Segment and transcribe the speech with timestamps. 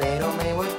[0.00, 0.75] Pero me voy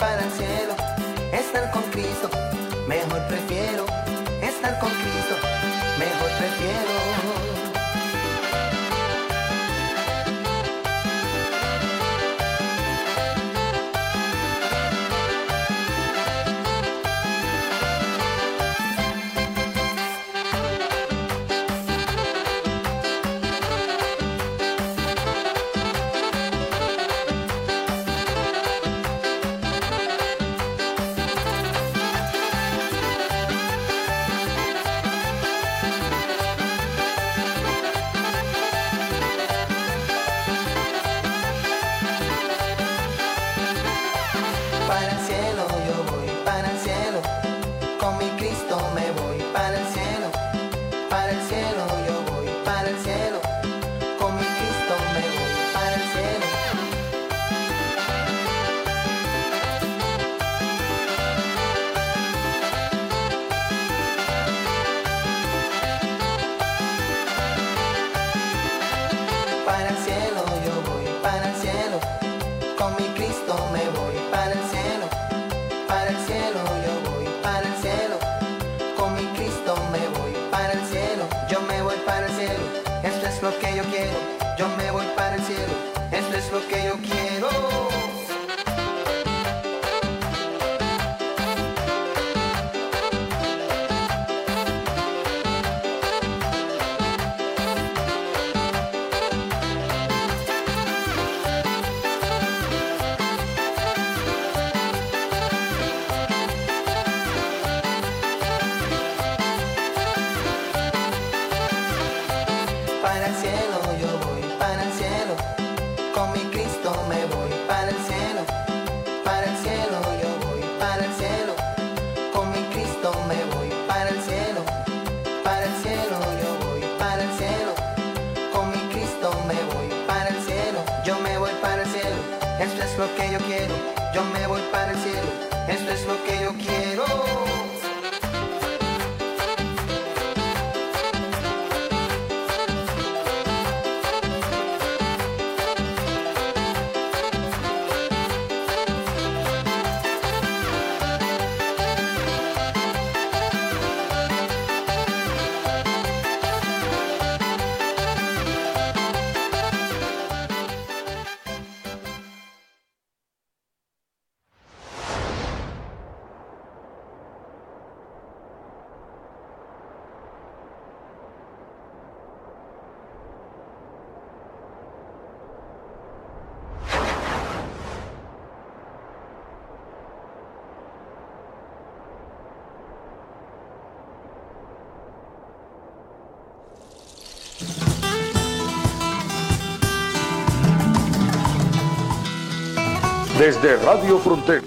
[193.47, 194.66] Desde Radio Frontera.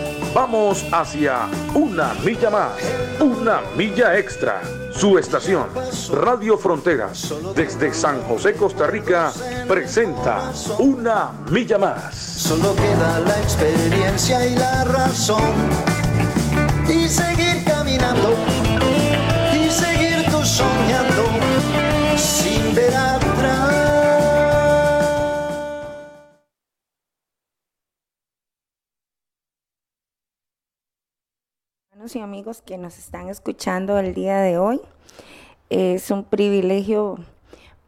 [0.33, 2.71] Vamos hacia una milla más,
[3.19, 4.61] una milla extra.
[4.93, 5.67] Su estación,
[6.13, 9.33] Radio Fronteras, desde San José, Costa Rica,
[9.67, 12.15] presenta Una Milla Más.
[12.15, 15.51] Solo queda la experiencia y la razón.
[16.87, 18.33] Y seguir caminando.
[31.91, 34.79] Hermanos y amigos que nos están escuchando el día de hoy,
[35.69, 37.17] es un privilegio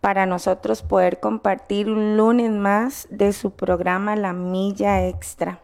[0.01, 5.61] para nosotros poder compartir un lunes más de su programa La Milla Extra.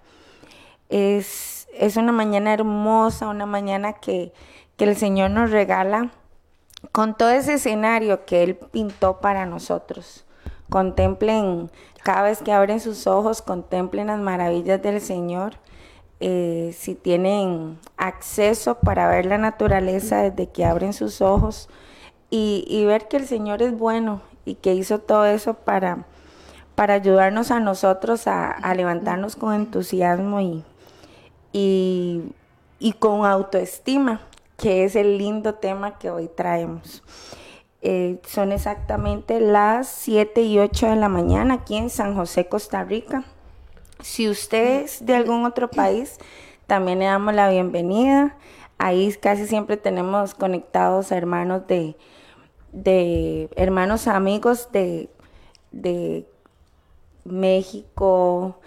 [0.87, 4.31] Es, es una mañana hermosa, una mañana que,
[4.77, 6.11] que el Señor nos regala
[6.93, 10.25] con todo ese escenario que Él pintó para nosotros.
[10.69, 11.69] Contemplen,
[12.03, 15.57] cada vez que abren sus ojos, contemplen las maravillas del Señor.
[16.21, 21.69] Eh, si tienen acceso para ver la naturaleza desde que abren sus ojos
[22.29, 26.05] y, ver que el Señor es bueno y que hizo todo eso para,
[26.75, 30.63] para ayudarnos a nosotros a, levantarnos con entusiasmo y,
[32.79, 34.21] y con autoestima
[34.59, 37.01] que es el lindo tema que hoy traemos.
[37.81, 42.83] Eh, son exactamente las 7 y 8 de la mañana aquí en San José, Costa
[42.83, 43.23] Rica.
[44.01, 46.17] Si usted es de algún otro país,
[46.67, 48.37] también le damos la bienvenida.
[48.77, 51.97] Ahí casi siempre tenemos conectados hermanos de,
[52.71, 55.09] de hermanos amigos de,
[55.71, 56.25] de
[57.25, 58.59] México,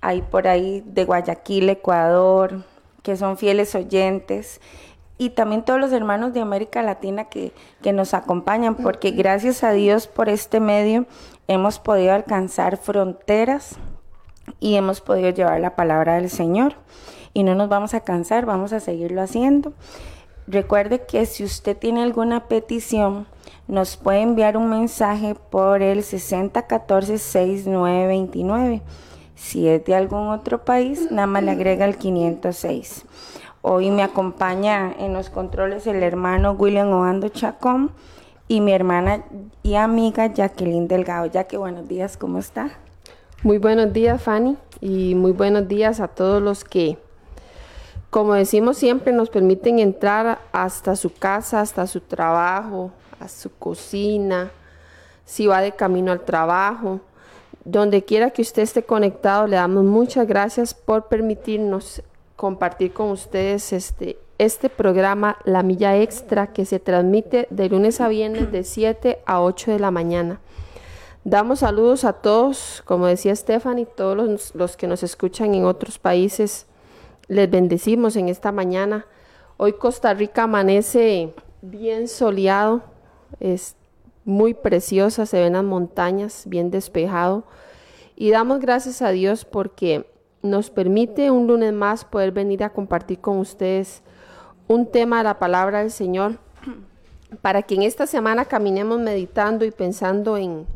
[0.00, 2.64] hay por ahí de Guayaquil, Ecuador,
[3.02, 4.60] que son fieles oyentes
[5.16, 7.52] y también todos los hermanos de América Latina que,
[7.92, 11.06] nos acompañan, porque gracias a Dios por este medio
[11.46, 13.76] hemos podido alcanzar fronteras
[14.60, 16.74] y hemos podido llevar la palabra del Señor.
[17.32, 19.72] Y no nos vamos a cansar, vamos a seguirlo haciendo.
[20.46, 23.26] Recuerde que si usted tiene alguna petición,
[23.66, 28.82] nos puede enviar un mensaje por el 6014-6929.
[29.34, 33.04] Si es de algún otro país, nada más le agrega el 506.
[33.62, 37.92] Hoy me acompaña en los controles el hermano William Obando Chacón
[38.46, 39.24] y mi hermana
[39.62, 41.30] y amiga Jacqueline Delgado.
[41.48, 42.83] Que buenos días, ¿cómo está?
[43.44, 46.96] Muy buenos días, Fanny, y muy buenos días a todos los que,
[48.08, 54.50] como decimos siempre, nos permiten entrar hasta su casa, hasta su trabajo, a su cocina,
[55.26, 57.02] si va de camino al trabajo.
[57.66, 62.02] Donde quiera que usted esté conectado, le damos muchas gracias por permitirnos
[62.36, 68.08] compartir con ustedes este, este programa La Milla Extra que se transmite de lunes a
[68.08, 70.40] viernes de 7 a 8 de la mañana.
[71.26, 76.66] Damos saludos a todos, como decía Stephanie, todos los, que nos escuchan en otros países.
[77.28, 79.06] Les bendecimos en esta mañana.
[79.56, 81.32] Hoy Costa Rica amanece
[81.62, 82.82] bien soleado,
[83.40, 83.74] es
[84.26, 87.44] muy preciosa, se ven las montañas, bien despejado.
[88.16, 90.06] Y damos gracias a Dios porque
[90.42, 94.02] nos permite un lunes más poder venir a compartir con ustedes
[94.68, 96.38] un tema de la palabra del Señor
[97.40, 100.66] para que en esta semana caminemos meditando y pensando en,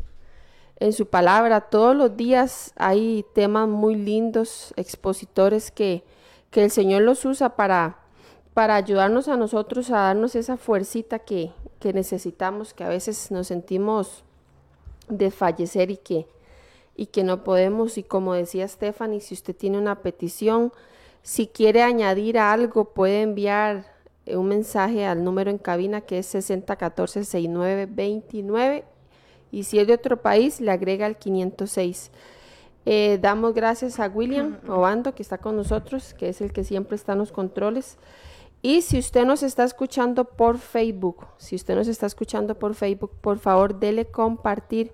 [0.79, 1.61] en su palabra.
[1.61, 6.03] Todos los días hay temas muy lindos, expositores que,
[6.51, 7.99] que el Señor los usa para,
[8.53, 13.47] para ayudarnos a nosotros a darnos esa fuercita que, que necesitamos, que a veces nos
[13.47, 14.23] sentimos
[15.07, 16.27] desfallecer y que,
[16.95, 17.97] y que no podemos.
[17.97, 20.73] Y como decía Stephanie, si usted tiene una petición,
[21.21, 23.85] si quiere añadir algo, puede enviar
[24.27, 28.83] un mensaje al número en cabina que es 6014-6929
[29.51, 32.11] y si es de otro país, le agrega el 506.
[32.85, 36.95] Eh, damos gracias a William Obando que está con nosotros, que es el que siempre
[36.95, 37.97] está en los controles.
[38.61, 43.11] Y si usted nos está escuchando por Facebook, si usted nos está escuchando por Facebook,
[43.21, 44.93] por favor, dele compartir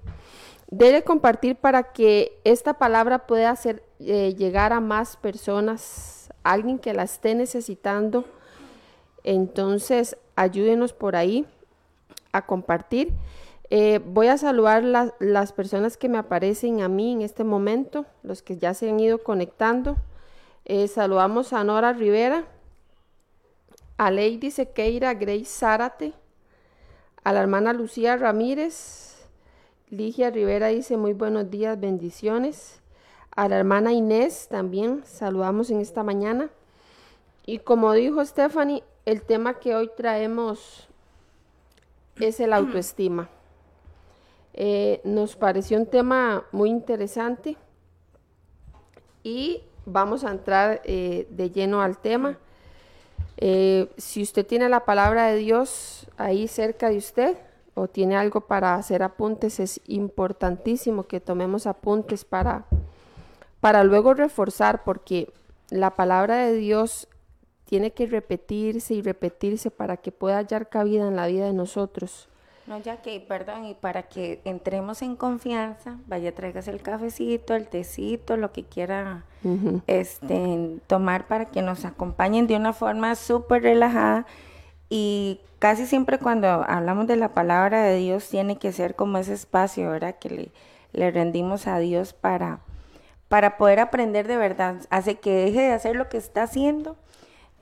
[0.68, 6.94] Debe compartir para que esta palabra pueda hacer eh, llegar a más personas, alguien que
[6.94, 8.25] la esté necesitando.
[9.24, 11.46] Entonces, ayúdenos por ahí
[12.31, 13.13] a compartir.
[13.70, 14.84] Eh, voy a saludar
[15.20, 19.00] las personas que me aparecen a mí en este momento, los que ya se han
[19.00, 19.98] ido conectando.
[20.66, 22.45] Eh, saludamos a Nora Rivera,
[23.98, 26.14] a Lady Sequeira, Grace Zárate,
[27.24, 29.06] a la hermana Lucía Ramírez,
[29.90, 32.81] Ligia Rivera dice muy buenos días, bendiciones.
[33.36, 36.50] A la hermana Inés también saludamos en esta mañana.
[37.45, 40.88] Y como dijo Stephanie, el tema que hoy traemos
[42.19, 43.30] es el autoestima.
[44.57, 47.57] Eh, nos pareció un tema muy interesante
[49.21, 52.38] y vamos a entrar eh, de lleno al tema.
[53.35, 57.38] Eh, si usted tiene la palabra de Dios ahí cerca de usted,
[57.74, 62.66] o tiene algo para hacer apuntes, es importantísimo que tomemos apuntes para,
[63.59, 65.33] para luego reforzar, porque
[65.69, 67.09] la palabra de Dios
[67.66, 72.30] tiene que repetirse y repetirse para que pueda hallar cabida en la vida de nosotros.
[72.68, 77.68] No, ya que, perdón, y para que entremos en confianza, vaya, traigas el cafecito, el
[77.68, 79.24] tecito, lo que quiera
[79.86, 84.26] este, tomar para que nos acompañen de una forma súper relajada
[84.90, 89.34] y casi siempre cuando hablamos de la palabra de Dios tiene que ser como ese
[89.34, 90.16] espacio, ¿verdad?
[90.19, 90.52] Que le,
[90.92, 92.60] le rendimos a Dios para,
[93.28, 94.78] para poder aprender de verdad.
[94.90, 96.95] Hace que deje de hacer lo que está haciendo,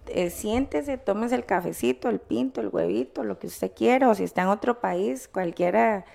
[0.08, 4.24] eh, siéntese, tómese el cafecito, el pinto, el huevito, lo que usted quiera, o si
[4.24, 6.06] está en otro país, cualquiera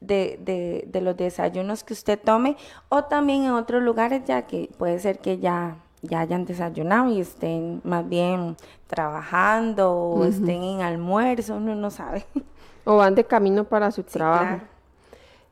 [0.00, 2.56] de, de, de los desayunos que usted tome,
[2.88, 7.20] o también en otros lugares, ya que puede ser que ya ya hayan desayunado y
[7.20, 8.56] estén más bien
[8.88, 12.26] trabajando o estén en almuerzo, uno no sabe.
[12.84, 14.58] O van de camino para su trabajo.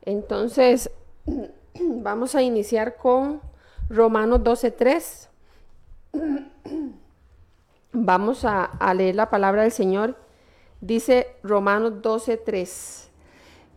[0.02, 0.90] Entonces,
[1.78, 3.40] vamos a iniciar con
[3.88, 5.28] Romanos 12.3.
[7.92, 10.16] Vamos a, leer la palabra del Señor.
[10.80, 13.08] Dice Romanos 12.3.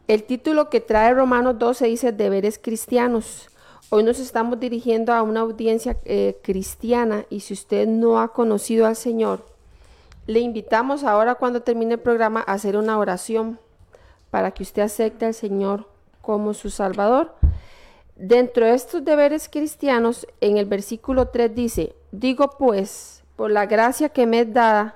[0.08, 3.50] El título que trae Romanos 12 dice deberes cristianos.
[3.89, 8.86] Hoy nos estamos dirigiendo a una audiencia eh, cristiana y si usted no ha conocido
[8.86, 9.46] al Señor,
[10.27, 13.60] le invitamos ahora cuando termine el programa a hacer una oración
[14.29, 15.88] para que usted acepte al Señor
[16.22, 17.34] como su Salvador.
[18.15, 24.07] Dentro de estos deberes cristianos, en el versículo 3 dice, digo pues, por la gracia
[24.07, 24.95] que me es dada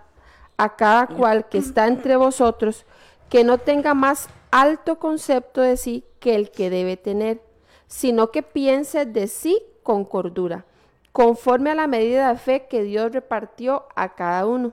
[0.56, 2.86] a cada cual que está entre vosotros,
[3.28, 7.42] que no tenga más alto concepto de sí que el que debe tener
[7.88, 10.64] sino que piense de sí con cordura,
[11.12, 14.72] conforme a la medida de fe que Dios repartió a cada uno.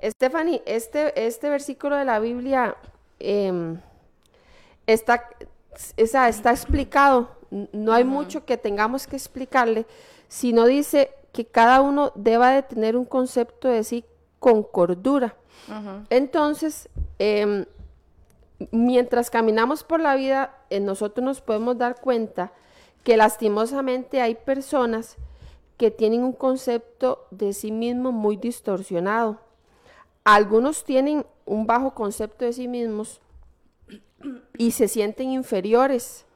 [0.00, 2.76] Stephanie, este, este versículo de la Biblia
[3.18, 3.80] em,
[4.86, 5.30] está,
[5.96, 9.84] está explicado, no hay mucho que tengamos que explicarle,
[10.28, 14.04] sino dice que cada uno deba de tener un concepto de sí
[14.38, 15.36] con cordura.
[16.08, 16.88] Entonces,
[17.18, 17.66] eh,
[18.70, 22.52] mientras caminamos por la vida, eh, nosotros nos podemos dar cuenta
[23.02, 25.16] que lastimosamente hay personas
[25.76, 29.40] que tienen un concepto de sí mismo muy distorsionado.
[30.22, 33.20] Algunos tienen un bajo concepto de sí mismos
[34.56, 36.26] y se sienten inferiores,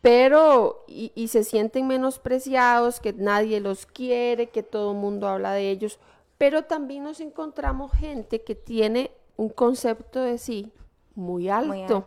[0.00, 5.52] pero y, y se sienten menospreciados, que nadie los quiere, que todo el mundo habla
[5.52, 5.98] de ellos,
[6.38, 10.72] pero también nos encontramos gente que tiene un concepto de sí
[11.18, 12.06] muy alto.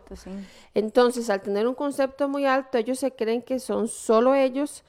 [0.74, 4.84] Entonces, al tener un concepto muy alto, ellos se creen que son solo ellos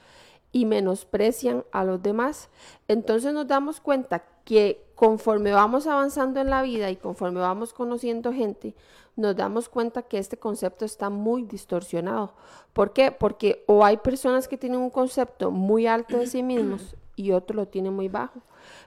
[0.50, 2.48] y menosprecian a los demás.
[2.88, 8.32] Entonces nos damos cuenta que conforme vamos avanzando en la vida y conforme vamos conociendo
[8.32, 8.74] gente,
[9.16, 12.32] nos damos cuenta que este concepto está muy distorsionado.
[12.72, 13.12] ¿Por qué?
[13.12, 17.56] Porque o hay personas que tienen un concepto muy alto de sí mismos y otro
[17.56, 18.40] lo tiene muy bajo.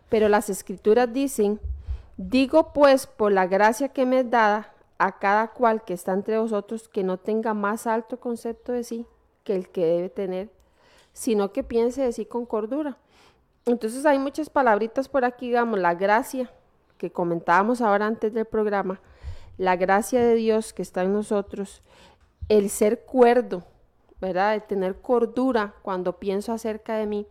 [0.10, 1.60] Pero las escrituras dicen
[2.17, 6.39] Digo pues, por la gracia que me es dada a cada cual que está entre
[6.39, 9.05] vosotros, que no tenga más alto concepto de sí
[9.43, 10.50] que el que debe tener,
[11.13, 12.98] sino que piense de sí con cordura.
[13.65, 16.51] Entonces hay muchas palabritas por aquí, digamos, la gracia
[16.98, 19.00] que comentábamos ahora antes del programa,
[19.58, 21.82] la gracia de Dios que está en nosotros,
[22.50, 23.64] el ser cuerdo,
[24.22, 24.54] ¿verdad?
[24.54, 27.28] De tener cordura cuando pienso acerca de mí,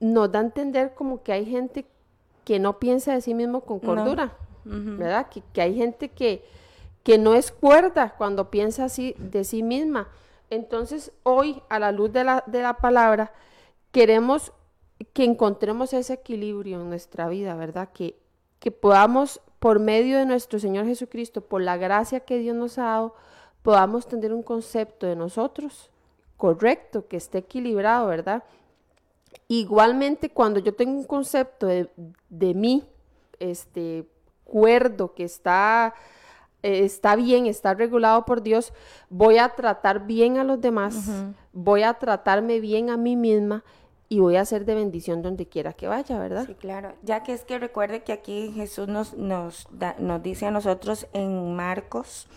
[0.00, 1.86] nos da a entender como que hay gente
[2.44, 5.28] que no piensa de sí mismo con cordura, ¿verdad?
[5.52, 6.44] Que, hay gente que,
[7.02, 10.08] que no es cuerda cuando piensa así de sí misma.
[10.48, 13.32] Entonces, hoy, a la luz de la, de la palabra,
[13.90, 14.52] queremos
[15.12, 17.90] que encontremos ese equilibrio en nuestra vida, ¿verdad?
[17.92, 18.16] Que,
[18.60, 22.84] que podamos, por medio de nuestro Señor Jesucristo, por la gracia que Dios nos ha
[22.84, 23.14] dado,
[23.62, 25.90] podamos tener un concepto de nosotros
[26.36, 28.44] correcto, que esté equilibrado, ¿verdad?
[29.48, 31.88] Igualmente, cuando yo tengo un concepto de,
[32.28, 32.84] de mí,
[33.38, 34.06] este,
[34.44, 35.94] cuerdo, que está,
[36.62, 38.72] eh, está bien, está regulado por Dios,
[39.10, 41.10] voy a tratar bien a los demás,
[41.52, 43.64] voy a tratarme bien a mí misma
[44.08, 46.46] y voy a ser de bendición donde quiera que vaya, ¿verdad?
[46.46, 46.94] Sí, claro.
[47.02, 51.54] Ya que es que recuerde que aquí Jesús nos, nos, nos dice a nosotros en
[51.54, 52.28] Marcos,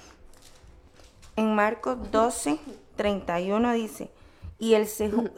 [1.35, 2.59] en Marcos 12,
[2.95, 4.09] 31 dice,
[4.57, 4.87] y el,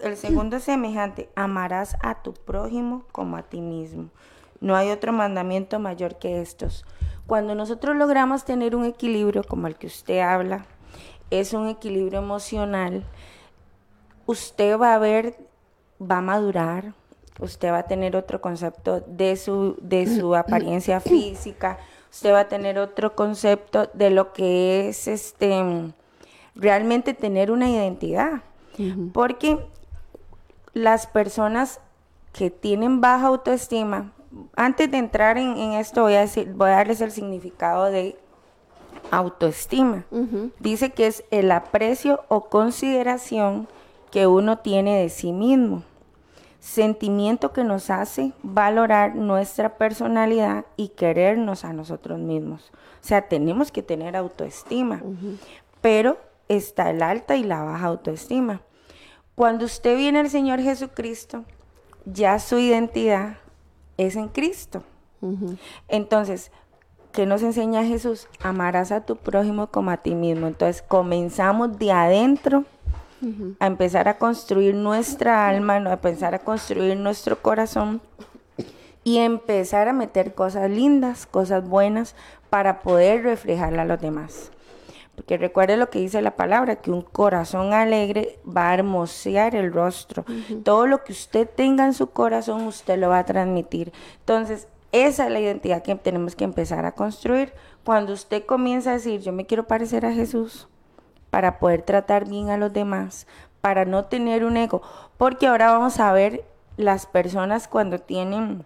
[0.03, 4.09] el segundo semejante, amarás a tu prójimo como a ti mismo.
[4.61, 6.85] No hay otro mandamiento mayor que estos.
[7.27, 10.65] Cuando nosotros logramos tener un equilibrio como el que usted habla,
[11.29, 13.05] es un equilibrio emocional,
[14.25, 15.35] usted va a ver,
[16.01, 16.93] va a madurar,
[17.39, 21.77] usted va a tener otro concepto de su, de su apariencia física,
[22.11, 25.93] usted va a tener otro concepto de lo que es este
[26.55, 28.41] realmente tener una identidad.
[29.13, 29.59] Porque
[30.73, 31.79] las personas
[32.33, 34.11] que tienen baja autoestima,
[34.55, 38.17] antes de entrar en, esto voy a, decir, voy a darles el significado de
[39.11, 40.05] autoestima.
[40.59, 43.67] Dice que es el aprecio o consideración
[44.09, 45.83] que uno tiene de sí mismo,
[46.61, 52.71] sentimiento que nos hace valorar nuestra personalidad y querernos a nosotros mismos.
[52.73, 55.01] O sea, tenemos que tener autoestima,
[55.81, 58.61] pero está el alta y la baja autoestima.
[59.33, 61.45] Cuando usted viene al Señor Jesucristo,
[62.05, 63.37] ya su identidad
[63.97, 64.83] es en Cristo.
[65.87, 66.51] Entonces,
[67.11, 68.27] ¿qué nos enseña Jesús?
[68.43, 70.45] Amarás a tu prójimo como a ti mismo.
[70.45, 72.65] Entonces, comenzamos de adentro
[73.59, 78.01] a empezar a construir nuestra alma, a empezar a construir nuestro corazón
[79.03, 82.15] y empezar a meter cosas lindas, cosas buenas
[82.49, 84.51] para poder reflejarla a los demás.
[85.15, 89.71] Porque recuerde lo que dice la palabra, que un corazón alegre va a hermosear el
[89.71, 90.25] rostro.
[90.63, 93.91] Todo lo que usted tenga en su corazón, usted lo va a transmitir.
[94.19, 97.53] Entonces, esa es la identidad que tenemos que empezar a construir.
[97.83, 100.67] Cuando usted comienza a decir, yo me quiero parecer a Jesús
[101.31, 103.25] para poder tratar bien a los demás,
[103.61, 104.83] para no tener un ego.
[105.17, 106.43] Porque ahora vamos a ver
[106.77, 108.65] las personas cuando tienen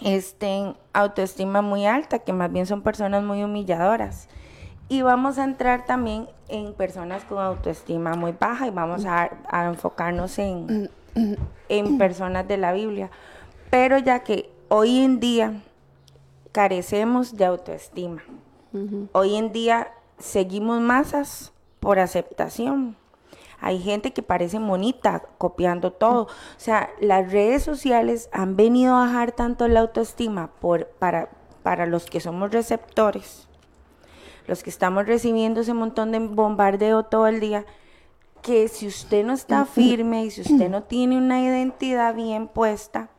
[0.00, 4.28] este, autoestima muy alta, que más bien son personas muy humilladoras.
[4.88, 9.30] Y vamos a entrar también en personas con autoestima muy baja y vamos a,
[9.70, 10.90] enfocarnos en,
[11.68, 13.10] en personas de la Biblia.
[13.70, 15.62] Pero ya que hoy en día
[16.50, 18.22] carecemos de autoestima,
[19.12, 21.51] hoy en día seguimos masas
[21.82, 22.96] por aceptación
[23.62, 26.22] hay gente que parece monita copiando todo.
[26.22, 31.30] O sea, las redes sociales han venido a bajar tanto la autoestima por, para,
[31.62, 33.46] para los que somos receptores,
[34.48, 37.64] los que estamos recibiendo ese montón de bombardeo todo el día,
[38.42, 43.10] que si usted no está firme y si usted no tiene una identidad bien puesta,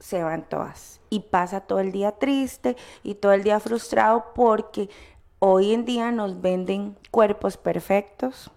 [0.00, 1.00] se van todas.
[1.08, 4.90] Y pasa todo el día triste y todo el día frustrado porque
[5.38, 8.50] hoy en día nos venden cuerpos perfectos,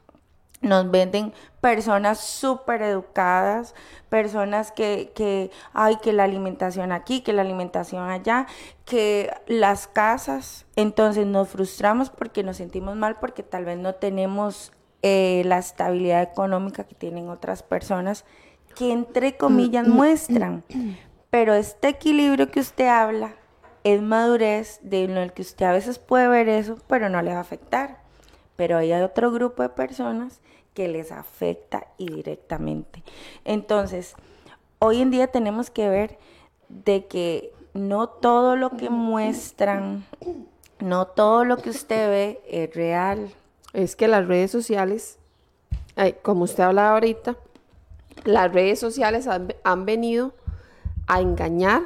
[0.62, 3.74] nos venden personas súper educadas,
[4.10, 8.46] personas que, que, ay, que la alimentación aquí, que la alimentación allá,
[8.86, 10.66] que las casas.
[10.76, 14.72] Entonces nos frustramos porque nos sentimos mal porque tal vez no tenemos
[15.02, 18.24] eh, la estabilidad económica que tienen otras personas
[18.76, 20.64] que entre comillas muestran.
[21.32, 23.36] Pero este equilibrio que usted habla
[23.84, 27.32] es madurez de en el que usted a veces puede ver eso, pero no le
[27.32, 28.00] va a afectar.
[28.56, 30.40] Pero hay otro grupo de personas
[30.74, 33.04] que les afecta y directamente.
[33.44, 34.15] Entonces,
[34.80, 36.17] hoy en día tenemos que ver
[36.70, 40.06] de que no todo lo que muestran,
[40.80, 43.34] no todo lo que usted ve es real.
[43.74, 45.17] Es que las redes sociales,
[46.22, 47.36] como usted hablaba ahorita,
[48.24, 50.34] las redes sociales han, venido
[51.08, 51.84] a engañar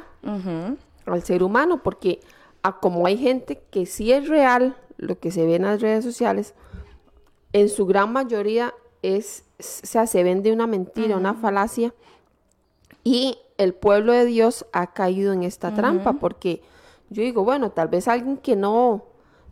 [1.06, 2.20] al ser humano, porque
[2.62, 6.04] a como hay gente que sí es real lo que se ve en las redes
[6.04, 6.54] sociales,
[7.52, 11.94] en su gran mayoría es, o sea, se vende una mentira, una falacia.
[13.04, 16.60] Y el pueblo de Dios ha caído en esta trampa porque
[17.08, 19.04] yo digo, bueno, tal vez alguien que no,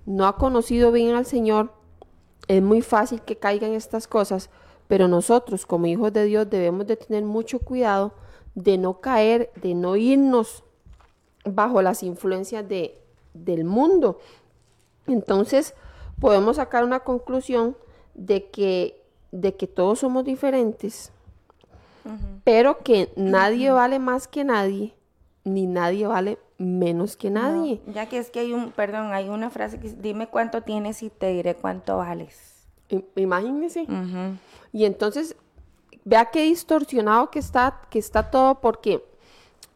[0.07, 1.73] no ha conocido bien al Señor,
[2.49, 4.51] es muy fácil que caigan estas cosas,
[4.89, 8.13] pero nosotros como hijos de Dios debemos de tener mucho cuidado
[8.55, 10.65] de no caer, de no irnos
[11.45, 13.01] bajo las influencias de,
[13.33, 14.19] del mundo.
[15.07, 15.75] Entonces,
[16.21, 17.77] podemos sacar una conclusión
[18.15, 19.03] de que,
[19.33, 21.13] de que todos somos diferentes,
[22.45, 24.95] pero que nadie vale más que nadie,
[25.45, 27.81] ni nadie vale menos que nadie.
[27.87, 31.03] ya que es que hay un, perdón, hay una frase que dice, dime cuánto tienes
[31.03, 32.67] y te diré cuánto vales.
[33.17, 33.87] Imagínese.
[34.73, 35.37] Y entonces,
[36.05, 39.05] vea qué distorsionado que está, que está todo porque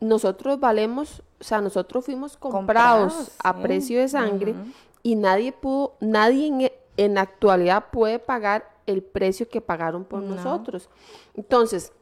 [0.01, 4.55] nosotros valemos, o sea, nosotros fuimos comprados, a precio de sangre
[5.03, 10.23] y nadie pudo, nadie en, en la actualidad puede pagar el precio que pagaron por
[10.23, 10.89] nosotros.
[11.35, 11.93] Entonces,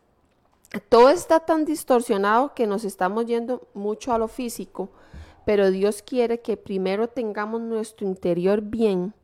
[0.89, 4.89] todo está tan distorsionado que nos estamos yendo mucho a lo físico,
[5.45, 9.15] pero Dios quiere que primero tengamos nuestro interior bien,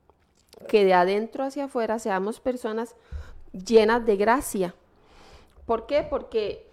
[0.68, 2.96] que de adentro hacia afuera seamos personas
[3.52, 4.74] llenas de gracia.
[5.66, 6.06] ¿Por qué?
[6.08, 6.71] Porque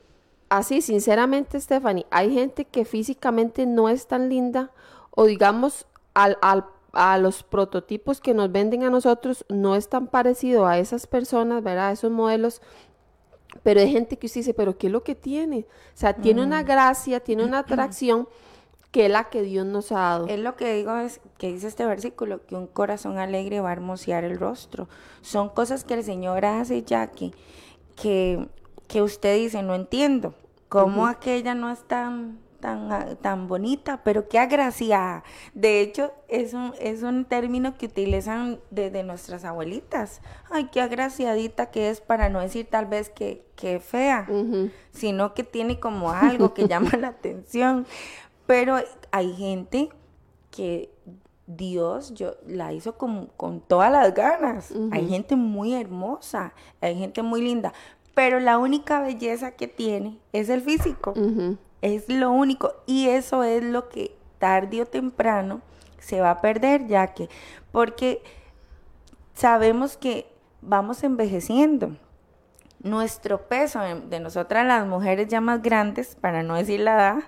[0.50, 4.72] así, sinceramente, Stephanie, hay gente que físicamente no es tan linda
[5.12, 10.08] o digamos al, al a los prototipos que nos venden a nosotros no es tan
[10.08, 11.92] parecido a esas personas, ¿verdad?
[11.92, 12.62] Esos modelos.
[13.64, 15.66] Pero hay gente que usted dice, pero ¿qué es lo que tiene?
[15.94, 18.28] O sea, tiene una gracia, tiene una atracción
[18.92, 20.28] que es la que Dios nos ha dado.
[20.28, 23.74] Es lo que digo, es que dice este versículo, que un corazón alegre va a
[23.74, 24.88] hermosear el rostro.
[25.22, 28.50] Son cosas que el Señor hace, ya que,
[28.90, 30.36] que usted dice, no entiendo,
[30.68, 35.24] ¿cómo aquella no es tan tan, tan bonita, pero qué agraciada.
[35.54, 40.22] De hecho, es un, es un término que utilizan desde nuestras abuelitas.
[40.50, 44.28] Ay, qué agraciadita que es para no decir tal vez que, que fea,
[44.92, 47.86] sino que tiene como algo que llama la atención.
[48.46, 48.78] Pero
[49.12, 49.90] hay gente
[50.52, 50.92] que
[51.48, 54.74] Dios yo, la hizo con, con todas las ganas.
[54.92, 57.74] Hay gente muy hermosa, hay gente muy linda,
[58.20, 61.14] pero la única belleza que tiene es el físico.
[61.82, 62.74] Es lo único.
[62.86, 65.62] Y eso es lo que tarde o temprano
[66.00, 67.30] se va a perder, ya que,
[67.72, 68.22] porque
[69.34, 70.26] sabemos que
[70.62, 71.96] vamos envejeciendo.
[72.84, 77.24] Nuestro peso de nosotras las mujeres ya más grandes, para no decir la edad,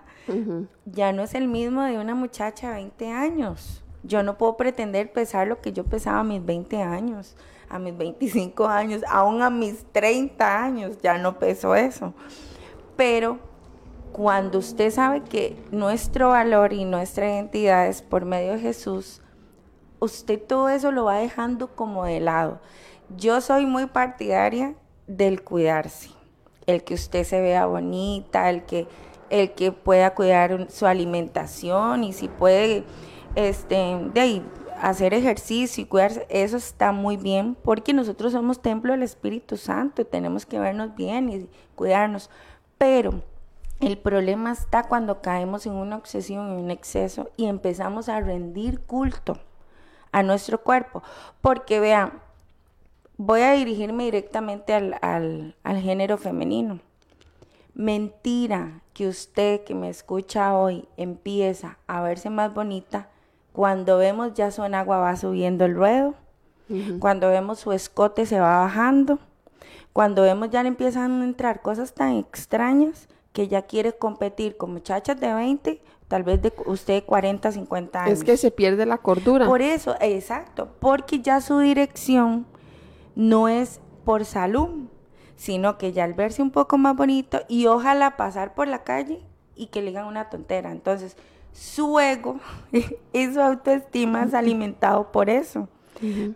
[0.84, 3.82] ya no es el mismo de una muchacha de 20 años.
[4.04, 7.38] Yo no puedo pretender pesar lo que yo pesaba a mis 20 años,
[7.72, 12.14] a mis 25 años, aún a mis 30 años, ya no peso eso.
[12.98, 13.40] Pero
[14.12, 19.22] cuando usted sabe que nuestro valor y nuestra identidad es por medio de Jesús,
[20.00, 22.60] usted todo eso lo va dejando como de lado.
[23.16, 24.76] Yo soy muy partidaria
[25.08, 26.10] del cuidarse,
[26.66, 28.88] el que usted se vea bonita, el que,
[29.30, 32.84] el que pueda cuidar su alimentación y si puede
[33.36, 33.76] este,
[34.14, 34.42] de
[34.82, 40.06] hacer ejercicio y cuidarse, eso está muy bien porque nosotros somos templo del Espíritu Santo,
[40.06, 42.30] tenemos que vernos bien y cuidarnos,
[42.78, 43.24] pero
[43.80, 48.80] el problema está cuando caemos en una obsesión, en un exceso y empezamos a rendir
[48.82, 49.38] culto
[50.12, 51.02] a nuestro cuerpo.
[51.42, 52.22] Porque vean,
[53.18, 56.80] voy a dirigirme directamente al, al género femenino.
[57.74, 63.10] Mentira que usted que me escucha hoy empieza a verse más bonita
[63.54, 66.16] cuando vemos ya su agua va subiendo el ruedo,
[67.00, 69.20] cuando vemos su escote se va bajando,
[69.92, 74.72] cuando vemos ya le empiezan a entrar cosas tan extrañas que ya quiere competir con
[74.72, 78.20] muchachas de 20, tal vez de usted 40, 50 años.
[78.20, 79.48] Es que se pierde la cordura.
[79.48, 82.46] Por eso, exacto, porque ya su dirección
[83.16, 84.88] no es por salud,
[85.36, 89.22] sino que ya al verse un poco más bonito y ojalá pasar por la calle
[89.56, 90.72] y que le digan una tontera.
[90.72, 91.18] Entonces,
[91.54, 92.40] su ego
[93.14, 95.68] y su autoestima es alimentado por eso.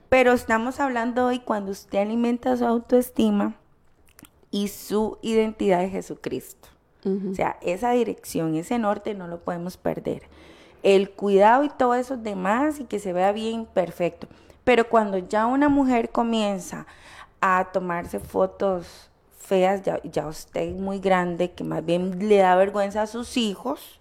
[0.09, 3.55] Pero estamos hablando hoy cuando usted alimenta su autoestima
[4.51, 6.69] y su identidad de Jesucristo.
[7.03, 10.23] O sea, esa dirección, ese norte no lo podemos perder.
[10.81, 14.27] El cuidado y todo eso demás y que se vea bien, perfecto.
[14.63, 16.87] Pero cuando ya una mujer comienza
[17.41, 22.55] a tomarse fotos feas, ya, ya usted es muy grande, que más bien le da
[22.55, 23.99] vergüenza a sus hijos,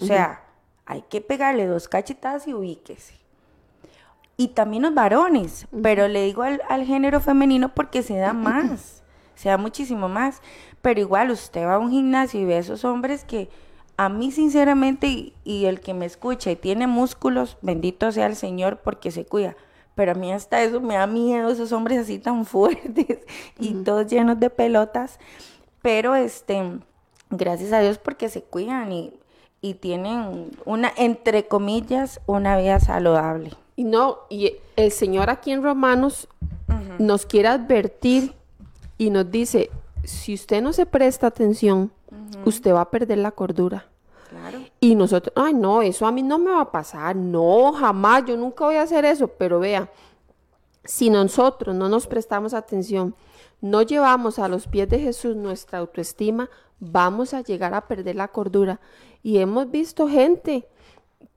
[0.00, 0.43] o sea,
[0.86, 3.14] hay que pegarle dos cachetadas y ubíquese.
[4.36, 9.02] Y también los varones, pero le digo al, al, género femenino porque se da más,
[9.36, 10.42] se da muchísimo más.
[10.82, 13.48] Pero igual usted va a un gimnasio y ve a esos hombres que
[13.96, 18.80] a mí sinceramente y, el que me escucha y tiene músculos, bendito sea el Señor
[18.82, 19.56] porque se cuida.
[19.94, 23.20] Pero a mí hasta eso me da miedo, esos hombres así tan fuertes
[23.58, 25.18] y todos llenos de pelotas.
[25.82, 26.80] Pero este,
[27.30, 29.12] gracias a Dios porque se cuidan y,
[29.64, 33.52] y tienen una, entre comillas, una vida saludable.
[33.76, 36.28] Y no, y el Señor aquí en Romanos
[36.98, 38.34] nos quiere advertir
[38.98, 39.70] y nos dice,
[40.04, 41.90] si usted no se presta atención,
[42.44, 43.86] usted va a perder la cordura.
[44.80, 48.36] Y nosotros, ay, no, eso a mí no me va a pasar, no, jamás, yo
[48.36, 49.90] nunca voy a hacer eso, pero vea,
[50.84, 53.14] si nosotros no nos prestamos atención,
[53.64, 56.50] no llevamos a los pies de Jesús nuestra autoestima,
[56.80, 58.78] vamos a llegar a perder la cordura.
[59.22, 60.68] Y hemos visto gente,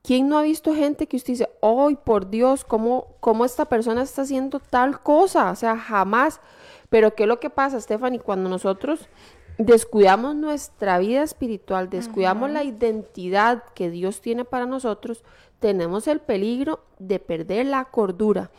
[0.02, 4.02] ¿quién no ha visto gente que usted dice, ay, por Dios, ¿cómo, cómo esta persona
[4.02, 5.50] está haciendo tal cosa?
[5.50, 6.42] O sea, jamás.
[6.90, 8.20] Pero ¿qué es lo que pasa, Stephanie?
[8.20, 9.08] Cuando nosotros
[9.56, 15.24] descuidamos nuestra vida espiritual, descuidamos la identidad que Dios tiene para nosotros,
[15.60, 18.50] tenemos el peligro de perder la cordura.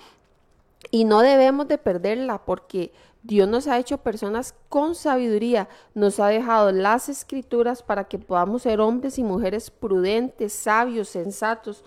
[0.90, 6.28] Y no debemos de perderla porque Dios nos ha hecho personas con sabiduría, nos ha
[6.28, 11.84] dejado las escrituras para que podamos ser hombres y mujeres prudentes, sabios, sensatos.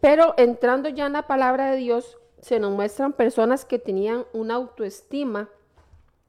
[0.00, 4.54] Pero entrando ya en la palabra de Dios, se nos muestran personas que tenían una
[4.54, 5.48] autoestima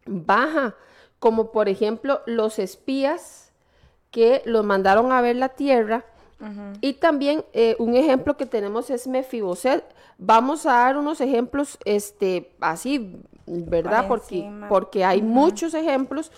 [0.06, 0.76] baja,
[1.20, 3.52] como por ejemplo los espías
[4.12, 6.06] que los mandaron a ver la tierra.
[6.80, 9.84] Y también eh, un ejemplo que tenemos es Mefiboset.
[10.18, 14.08] Vamos a dar unos ejemplos este, así, ¿verdad?
[14.08, 16.32] Porque, porque hay muchos ejemplos.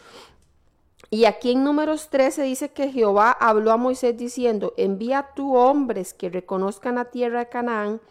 [1.10, 6.14] Y aquí en números 13 dice que Jehová habló a Moisés diciendo, envía tú hombres
[6.14, 8.02] que reconozcan la tierra de Canaán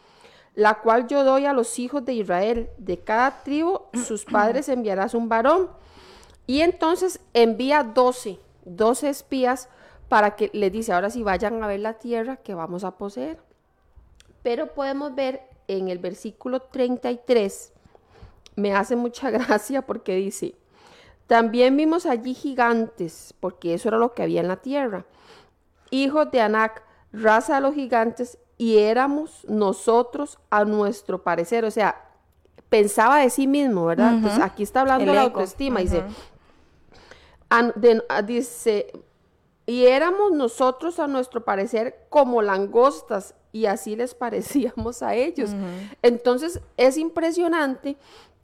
[0.54, 2.70] la cual yo doy a los hijos de Israel.
[2.78, 5.70] De cada tribu, sus padres enviarás un varón.
[6.46, 9.68] Y entonces envía doce, doce espías
[10.08, 13.38] para que les dice, ahora sí vayan a ver la tierra que vamos a poseer.
[14.42, 17.72] Pero podemos ver en el versículo 33,
[18.56, 20.54] me hace mucha gracia porque dice,
[21.26, 25.04] también vimos allí gigantes, porque eso era lo que había en la tierra,
[25.90, 26.82] hijos de Anac,
[27.12, 32.10] raza de los gigantes, y éramos nosotros a nuestro parecer, o sea,
[32.68, 34.14] pensaba de sí mismo, ¿verdad?
[34.14, 36.04] Entonces aquí está hablando de la autoestima, dice,
[38.26, 38.92] dice,
[39.66, 45.50] Y éramos nosotros, a nuestro parecer, como langostas, y así les parecíamos a ellos.
[46.02, 47.96] Entonces, es impresionante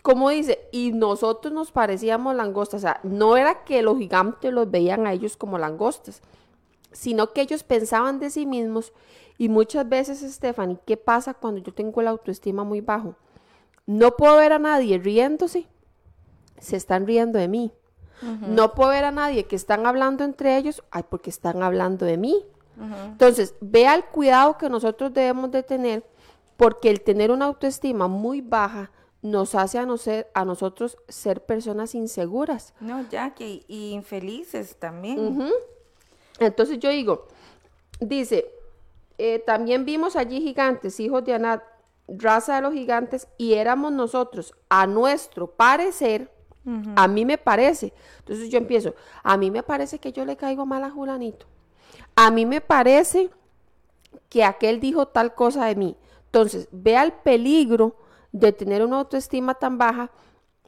[0.07, 4.71] como dice, y nosotros nos parecíamos langostas, o sea, no era que los gigantes los
[4.71, 6.23] veían a ellos como langostas,
[6.93, 8.93] sino que ellos pensaban de sí mismos
[9.37, 13.17] y muchas veces, Stephanie, ¿qué pasa cuando yo tengo la autoestima muy bajo?
[13.85, 15.67] No puedo ver a nadie riéndose,
[16.61, 17.73] se están riendo de mí.
[18.43, 22.17] No puedo ver a nadie que están hablando entre ellos, ay, porque están hablando de
[22.17, 22.45] mí.
[23.09, 26.05] Entonces, vea el cuidado que nosotros debemos de tener,
[26.57, 28.93] porque el tener una autoestima muy baja
[29.31, 32.75] nos hace a, no ser, a nosotros ser personas inseguras.
[32.81, 35.51] No, ya que y infelices también.
[36.39, 37.27] Entonces yo digo,
[38.01, 38.47] dice,
[39.19, 41.63] eh, también vimos allí gigantes, hijos de Anat,
[42.09, 46.31] raza de los gigantes, y éramos nosotros, a nuestro parecer,
[46.97, 47.93] a mí me parece.
[48.19, 51.47] Entonces yo empiezo, a mí me parece que yo le caigo mal a Julanito.
[52.17, 53.31] A mí me parece
[54.29, 55.97] que aquel dijo tal cosa de mí.
[56.25, 57.95] Entonces, vea el peligro
[58.41, 60.11] de tener una autoestima tan baja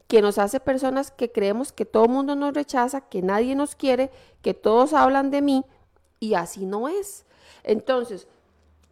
[0.07, 3.74] que nos hace personas que creemos que todo el mundo nos rechaza, que nadie nos
[3.74, 5.64] quiere, que todos hablan de mí
[6.18, 7.26] y así no es.
[7.64, 8.26] Entonces,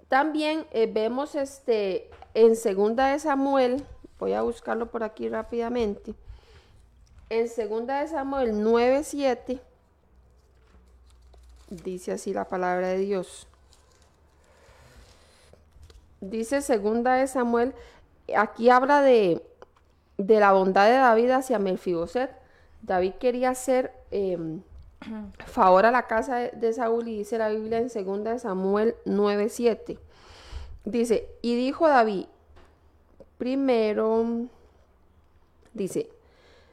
[0.08, 3.82] también eh, vemos este en segunda de Samuel,
[4.18, 6.14] voy a buscarlo por aquí rápidamente.
[7.30, 9.58] En segunda de Samuel 9:7
[11.70, 13.48] dice así la palabra de Dios.
[16.20, 17.74] Dice segunda de Samuel
[18.34, 19.42] aquí habla de,
[20.18, 22.30] la bondad de David hacia Melfiboset.
[22.82, 24.62] David quería hacer em,
[25.46, 29.98] favor a la casa de, Saúl y dice la Biblia en 2 Samuel 9:7.
[30.84, 32.26] Dice, y dijo David,
[33.38, 34.24] primero,
[35.74, 36.08] dice,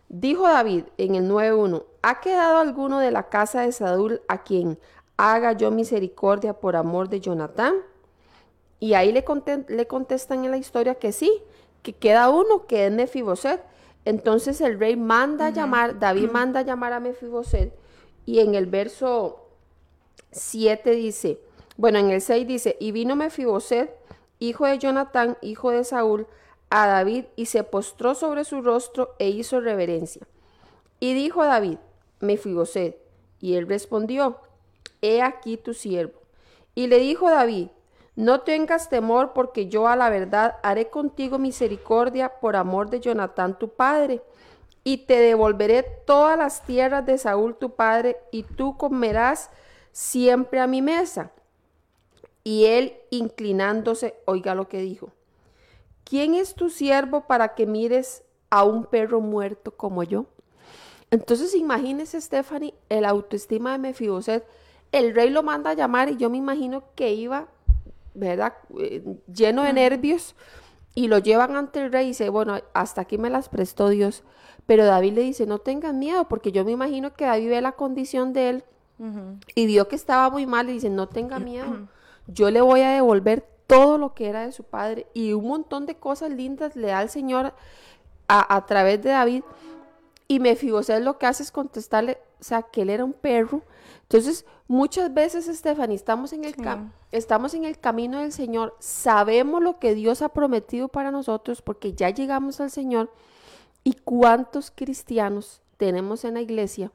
[0.07, 4.77] dijo David en el 9:1, ¿ha quedado alguno de la casa de Saúl a quien
[5.17, 7.73] haga yo misericordia por amor de Jonatán?
[8.83, 9.23] Y ahí le,
[9.69, 11.41] le contestan en la historia que sí,
[11.83, 13.63] que queda uno, que es Mefiboset.
[14.03, 17.73] Entonces el rey manda a llamar, David manda a llamar a Mefiboset.
[18.25, 19.47] Y en el verso
[20.31, 21.39] 7 dice,
[21.77, 23.89] bueno, en el 6 dice, y vino Mefiboset,
[24.39, 26.27] hijo de Jonatán, hijo de Saúl,
[26.69, 30.27] a David y se postró sobre su rostro e hizo reverencia.
[30.99, 31.77] Y dijo David,
[32.19, 32.97] Mefiboset,
[33.39, 34.39] y él respondió,
[35.01, 36.19] he aquí tu siervo.
[36.75, 37.69] Y le dijo David,
[38.15, 43.57] no tengas temor, porque yo a la verdad haré contigo misericordia por amor de Jonatán
[43.57, 44.21] tu padre,
[44.83, 49.49] y te devolveré todas las tierras de Saúl tu padre, y tú comerás
[49.91, 51.31] siempre a mi mesa.
[52.43, 55.11] Y él, inclinándose, oiga lo que dijo.
[56.03, 60.25] ¿Quién es tu siervo para que mires a un perro muerto como yo?
[61.09, 64.45] Entonces imagínese, Stephanie, el autoestima de Mefiboset.
[64.91, 67.47] El rey lo manda a llamar y yo me imagino que iba
[68.13, 68.53] ¿verdad?
[68.79, 70.35] Eh, lleno de nervios
[70.95, 74.23] y lo llevan ante el rey y dice, bueno, hasta aquí me las prestó Dios.
[74.65, 77.73] Pero David le dice, no tengan miedo, porque yo me imagino que David ve la
[77.73, 78.63] condición de él
[79.55, 81.87] y vio que estaba muy mal y dice, no tenga miedo,
[82.27, 85.85] yo le voy a devolver todo lo que era de su padre y un montón
[85.85, 87.53] de cosas lindas le da al Señor
[88.27, 89.43] a, a través de David.
[90.27, 93.61] Y Mefiboset lo que hace es contestarle, o sea, que él era un perro.
[94.01, 96.53] Entonces, muchas veces, Stephanie, estamos en el
[97.13, 101.93] estamos en el camino del Señor, sabemos lo que Dios ha prometido para nosotros porque
[101.93, 103.13] ya llegamos al Señor.
[103.85, 106.91] ¿Y cuántos cristianos tenemos en la iglesia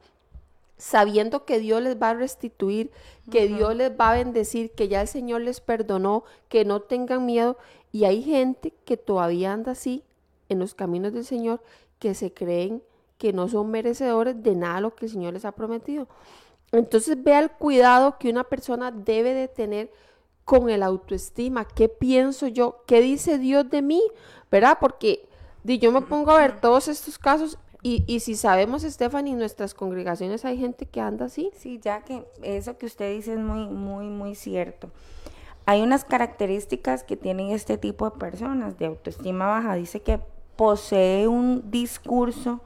[0.77, 2.91] sabiendo que Dios les va a restituir,
[3.31, 7.25] que Dios les va a bendecir, que ya el Señor les perdonó, que no tengan
[7.25, 7.57] miedo?
[7.91, 10.03] Y hay gente que todavía anda así
[10.47, 11.59] en los caminos del Señor,
[11.97, 12.83] que se creen
[13.19, 16.07] que no son merecedores de nada lo que el Señor les ha prometido.
[16.71, 19.91] Entonces vea el cuidado que una persona debe de tener
[20.45, 24.01] con el autoestima, qué pienso yo, qué dice Dios de mí,
[24.49, 24.77] ¿verdad?
[24.79, 25.27] Porque
[25.63, 29.73] yo me pongo a ver todos estos casos y, y, si sabemos, Stephanie, en nuestras
[29.73, 31.51] congregaciones hay gente que anda así.
[31.55, 34.89] Sí, ya que eso que usted dice es muy, muy, muy cierto.
[35.65, 39.75] Hay unas características que tienen este tipo de personas de autoestima baja.
[39.75, 40.19] Dice que
[40.57, 42.59] posee un discurso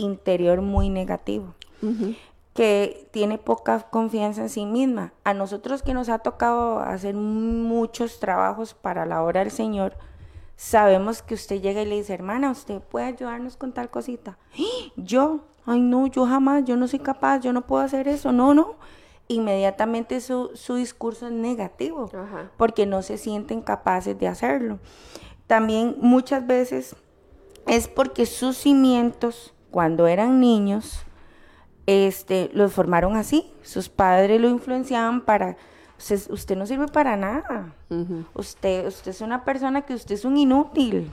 [0.00, 1.54] interior muy negativo
[2.54, 5.12] que tiene poca confianza en sí misma.
[5.24, 9.96] A nosotros que nos ha tocado hacer muchos trabajos para la obra del Señor,
[10.56, 14.36] sabemos que usted llega y le dice, hermana, usted puede ayudarnos con tal cosita.
[14.58, 14.92] ¡Ah!
[14.96, 18.52] Yo, ay no, yo jamás, yo no soy capaz, yo no puedo hacer eso, no,
[18.52, 18.74] no.
[19.28, 22.10] Inmediatamente su, su discurso es negativo,
[22.56, 24.80] porque no se sienten capaces de hacerlo.
[25.46, 26.96] También muchas veces
[27.68, 31.04] es porque sus cimientos, cuando eran niños,
[31.86, 33.52] este, los formaron así.
[33.62, 35.56] Sus padres lo influenciaban para,
[35.98, 37.74] usted, usted no sirve para nada.
[38.34, 41.10] usted, usted es una persona que usted es un inútil.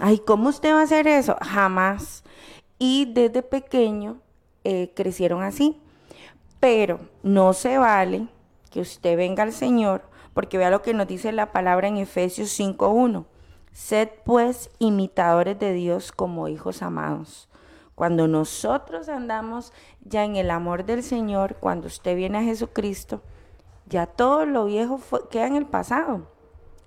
[0.00, 1.36] Ay, ¿cómo usted va a hacer eso?
[1.40, 2.22] Jamás.
[2.78, 4.18] Y desde pequeño
[4.64, 5.80] eh, crecieron así.
[6.60, 8.28] Pero no se vale
[8.70, 10.02] que usted venga al Señor,
[10.34, 13.24] porque vea lo que nos dice la palabra en Efesios 5.1.
[13.72, 17.48] Sed pues imitadores de Dios como hijos amados.
[17.96, 19.72] Cuando nosotros andamos
[20.04, 23.22] ya en el amor del Señor, cuando usted viene a Jesucristo,
[23.88, 26.28] ya todo lo viejo queda en el pasado.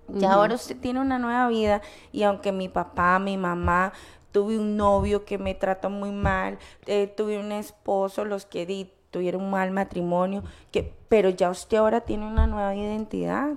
[0.07, 3.93] Ya ahora usted tiene una nueva vida y aunque mi papá, mi mamá,
[4.31, 8.91] tuve un novio que me trató muy mal, eh, tuve un esposo, los que di,
[9.11, 13.51] tuvieron un mal matrimonio, que, pero ya usted ahora tiene una nueva identidad.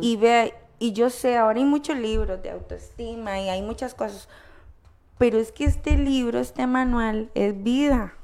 [0.00, 4.28] Y ve, y yo sé, ahora hay muchos libros de autoestima y hay muchas cosas,
[5.20, 8.14] pero es que este libro, este manual, es vida.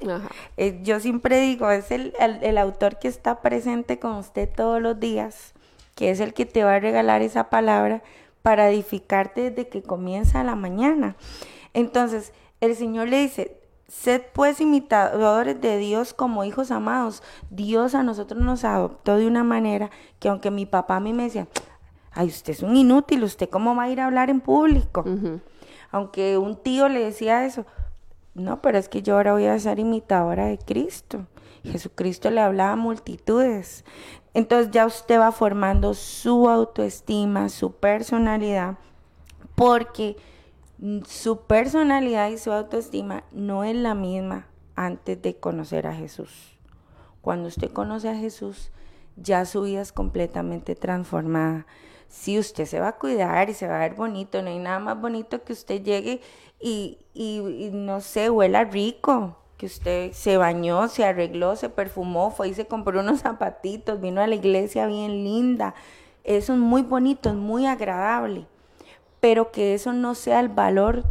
[0.56, 4.98] Eh, yo siempre digo, es el, el, autor que está presente con usted todos los
[4.98, 5.52] días,
[5.94, 8.02] que es el que te va a regalar esa palabra
[8.40, 11.16] para edificarte desde que comienza la mañana.
[11.74, 12.32] Entonces,
[12.62, 17.22] el Señor le dice, Sed pues imitadores de Dios como hijos amados.
[17.50, 21.24] Dios a nosotros nos adoptó de una manera que aunque mi papá a mí me
[21.24, 21.46] decía,
[22.12, 25.04] ay, usted es un inútil, usted cómo va a ir a hablar en público.
[25.96, 27.64] Aunque un tío le decía eso,
[28.34, 31.26] no, pero es que yo ahora voy a ser imitadora de Cristo.
[31.64, 33.82] Jesucristo le hablaba a multitudes.
[34.34, 38.76] Entonces ya usted va formando su autoestima, su personalidad,
[39.54, 40.18] porque
[41.06, 46.58] su personalidad y su autoestima no es la misma antes de conocer a Jesús.
[47.22, 48.70] Cuando usted conoce a Jesús,
[49.16, 51.64] ya su vida es completamente transformada.
[52.08, 54.78] Si usted se va a cuidar y se va a ver bonito, no hay nada
[54.78, 56.20] más bonito que usted llegue
[56.60, 62.48] y, y, no sé, huela rico, que usted se bañó, se arregló, se perfumó, fue
[62.48, 65.74] y se compró unos zapatitos, vino a la iglesia bien linda.
[66.24, 68.46] Eso es muy bonito, es muy agradable
[69.26, 71.04] pero que eso no sea el valor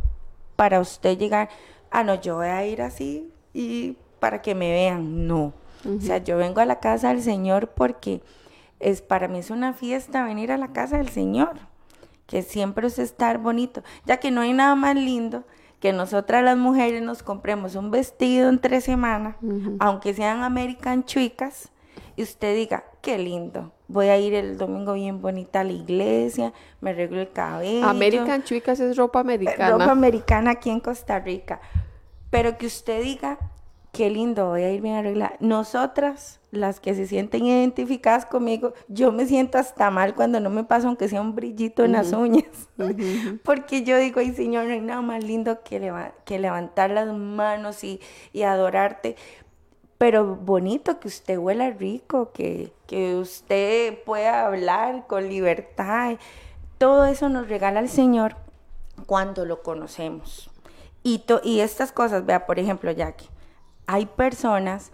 [0.55, 1.49] para usted llegar,
[1.91, 5.53] ah, no, yo voy a ir así y para que me vean, no.
[5.85, 8.21] O sea, yo vengo a la casa del Señor porque
[8.79, 11.53] es para mí es una fiesta venir a la casa del Señor,
[12.27, 15.43] que siempre es estar bonito, ya que no hay nada más lindo
[15.79, 19.35] que nosotras las mujeres nos compremos un vestido en tres semanas,
[19.79, 21.71] aunque sean American chuicas,
[22.15, 26.53] y usted diga, qué lindo, voy a ir el domingo bien bonita a la iglesia,
[26.81, 27.87] me arreglo el cabello.
[27.87, 29.71] American Chicas es ropa americana.
[29.71, 31.59] Ropa americana aquí en Costa Rica.
[32.29, 33.37] Pero que usted diga,
[33.95, 35.37] qué lindo, voy a ir bien arreglada.
[35.39, 40.65] Nosotras, las que se sienten identificadas conmigo, yo me siento hasta mal cuando no me
[40.65, 42.67] pasa aunque sea un brillito en las uñas.
[43.45, 45.93] Porque yo digo, ay Señor, no hay nada más lindo que,
[46.25, 48.01] que levantar las manos y,
[48.33, 49.15] y adorarte
[49.97, 56.17] pero bonito que usted huela rico, que, que usted pueda hablar con libertad.
[56.77, 58.35] Todo eso nos regala el Señor
[59.05, 60.49] cuando lo conocemos.
[61.01, 63.29] Y, y estas cosas, vea, por ejemplo, Jackie,
[63.87, 64.91] hay personas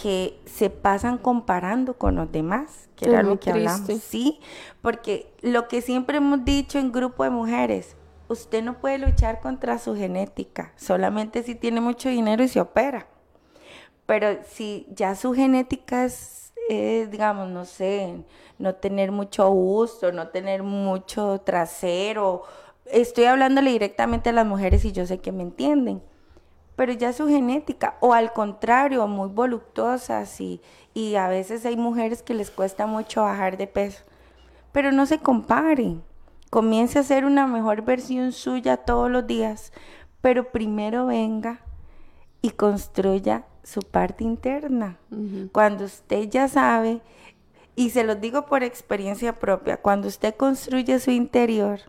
[0.00, 3.88] que se pasan comparando con los demás, que era lo que hablamos.
[4.02, 4.40] Sí,
[4.82, 7.96] porque lo que siempre hemos dicho en grupo de mujeres,
[8.28, 13.06] usted no puede luchar contra su genética, solamente si tiene mucho dinero y se opera.
[14.06, 18.24] Pero si ya su genética es, digamos, no sé,
[18.58, 22.42] no tener mucho gusto, no tener mucho trasero,
[22.86, 26.02] estoy hablándole directamente a las mujeres y yo sé que me entienden,
[26.76, 30.60] pero ya su genética, o al contrario, muy voluptuosas y,
[30.92, 34.04] y a veces hay mujeres que les cuesta mucho bajar de peso,
[34.72, 36.02] pero no se comparen,
[36.50, 39.72] comience a ser una mejor versión suya todos los días,
[40.20, 41.60] pero primero venga
[42.42, 44.98] y construya su parte interna.
[45.52, 47.00] Cuando usted ya sabe,
[47.76, 51.80] y se lo digo por experiencia propia, cuando usted construye su interior,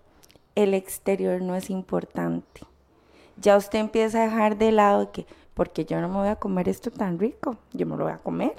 [0.55, 2.61] el exterior no es importante.
[3.37, 6.69] Ya usted empieza a dejar de lado que, porque yo no me voy a comer
[6.69, 8.53] esto tan rico, yo me lo voy a comer.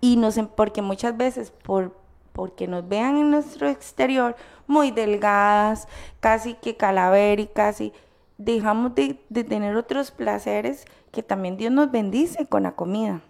[0.00, 1.92] Y no sé, porque muchas veces por
[2.34, 4.34] porque nos vean en nuestro exterior
[4.66, 5.86] muy delgadas,
[6.18, 7.92] casi que calavéricas y
[8.38, 13.22] dejamos de, de tener otros placeres que también Dios nos bendice con la comida.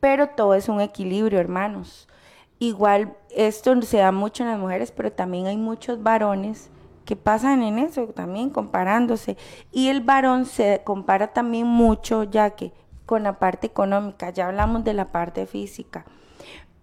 [0.00, 2.08] Pero todo es un equilibrio, hermanos.
[2.58, 6.70] Igual esto se da mucho en las mujeres, pero también hay muchos varones
[7.04, 9.36] que pasan en eso también comparándose.
[9.70, 12.72] Y el varón se compara también mucho, ya que
[13.06, 16.04] con la parte económica, ya hablamos de la parte física.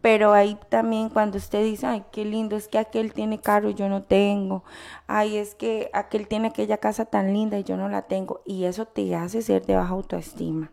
[0.01, 3.73] Pero ahí también cuando usted dice, ay, qué lindo, es que aquel tiene carro y
[3.73, 4.63] yo no tengo.
[5.07, 8.41] Ay, es que aquel tiene aquella casa tan linda y yo no la tengo.
[8.45, 10.71] Y eso te hace ser de baja autoestima.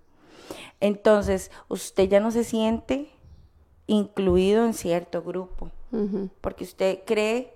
[0.79, 3.11] Entonces, usted ya no se siente
[3.89, 5.71] incluido en cierto grupo,
[6.41, 7.56] porque usted cree,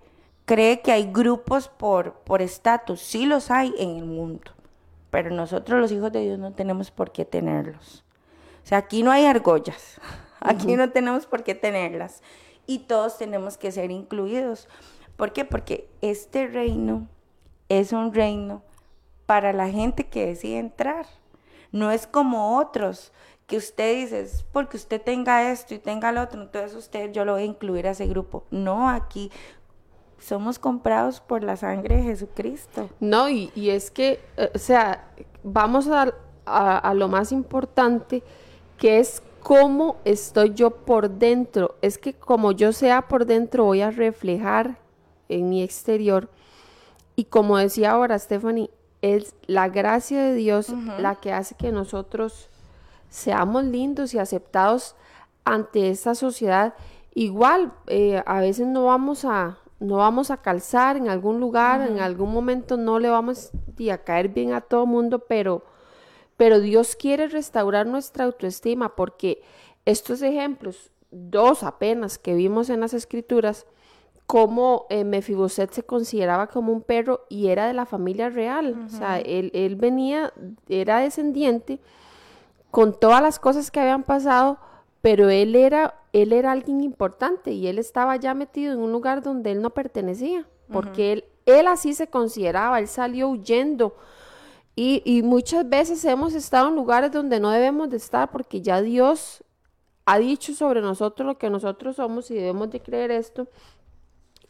[0.50, 4.50] cree que hay grupos por por estatus, sí los hay en el mundo,
[5.08, 8.04] pero nosotros los hijos de Dios no tenemos por qué tenerlos.
[8.64, 10.00] O sea, aquí no hay argollas,
[10.40, 12.20] aquí no tenemos por qué tenerlas
[12.66, 14.66] y todos tenemos que ser incluidos.
[15.16, 15.44] ¿Por qué?
[15.44, 17.06] Porque este reino
[17.68, 18.64] es un reino
[19.26, 21.06] para la gente que decide entrar.
[21.70, 23.12] No es como otros
[23.46, 27.24] que usted dice, "Es porque usted tenga esto y tenga lo otro, entonces usted yo
[27.24, 28.46] lo voy a incluir a ese grupo.
[28.50, 29.30] No, aquí
[30.20, 32.88] somos comprados por la sangre de Jesucristo.
[33.00, 35.08] No, y, y es que, eh, o sea,
[35.42, 36.14] vamos a,
[36.46, 38.22] a- a lo más importante,
[38.78, 41.76] que es cómo estoy yo por dentro.
[41.82, 44.78] Es que como yo sea por dentro, voy a reflejar
[45.28, 46.28] en mi exterior.
[47.16, 48.70] Y como decía ahora Stephanie,
[49.02, 50.68] es la gracia de Dios
[50.98, 52.48] la que hace que nosotros
[53.08, 54.94] seamos lindos y aceptados
[55.44, 56.74] ante esta sociedad.
[57.14, 62.00] Igual, eh, a veces no vamos a, no vamos a calzar en algún lugar, en
[62.00, 63.50] algún momento no le vamos
[63.90, 65.64] a caer bien a todo mundo, pero,
[66.36, 69.42] pero Dios quiere restaurar nuestra autoestima porque
[69.86, 73.66] estos ejemplos, dos apenas que vimos en las escrituras,
[74.26, 78.88] cómo eh, Mefiboset se consideraba como un perro y era de la familia real, o
[78.90, 80.32] sea, él, él venía,
[80.68, 81.80] era descendiente
[82.70, 84.58] con todas las cosas que habían pasado,
[85.02, 89.22] pero él era, él era alguien importante y él estaba ya metido en un lugar
[89.22, 93.96] donde él no pertenecía, porque él, él así se consideraba, él salió huyendo.
[94.76, 98.80] Y, y muchas veces hemos estado en lugares donde no debemos de estar porque ya
[98.80, 99.42] Dios
[100.04, 103.48] ha dicho sobre nosotros lo que nosotros somos y debemos de creer esto.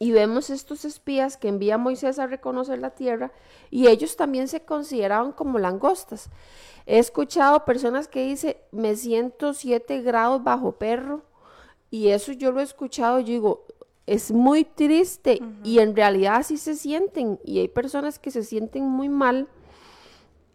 [0.00, 3.32] Y vemos estos espías que envía Moisés a reconocer la tierra
[3.70, 6.30] y ellos también se consideraban como langostas.
[6.86, 11.22] He escuchado personas que dicen, me siento siete grados bajo perro
[11.90, 13.66] y eso yo lo he escuchado, yo digo,
[14.06, 18.84] es muy triste y en realidad así se sienten y hay personas que se sienten
[18.84, 19.48] muy mal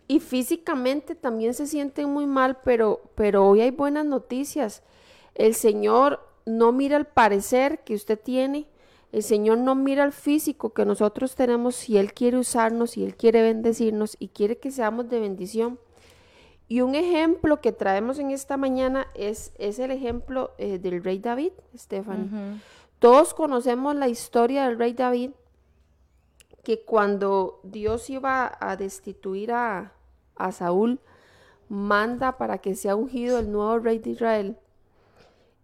[0.07, 4.83] y físicamente también se sienten muy mal, pero, pero hoy hay buenas noticias.
[5.35, 8.67] El Señor no mira el parecer que usted tiene,
[9.15, 13.15] el Señor no mira el físico que nosotros tenemos si Él quiere usarnos, si Él
[13.15, 15.79] quiere bendecirnos y quiere que seamos de bendición.
[16.67, 21.19] Y un ejemplo que traemos en esta mañana es, es el ejemplo eh, del rey
[21.19, 22.59] David, Stephanie.
[22.99, 25.31] Todos conocemos la historia del rey David,
[26.65, 29.93] que cuando Dios iba a destituir a,
[30.35, 30.99] a Saúl,
[31.69, 34.57] manda para que sea ungido el nuevo rey de Israel.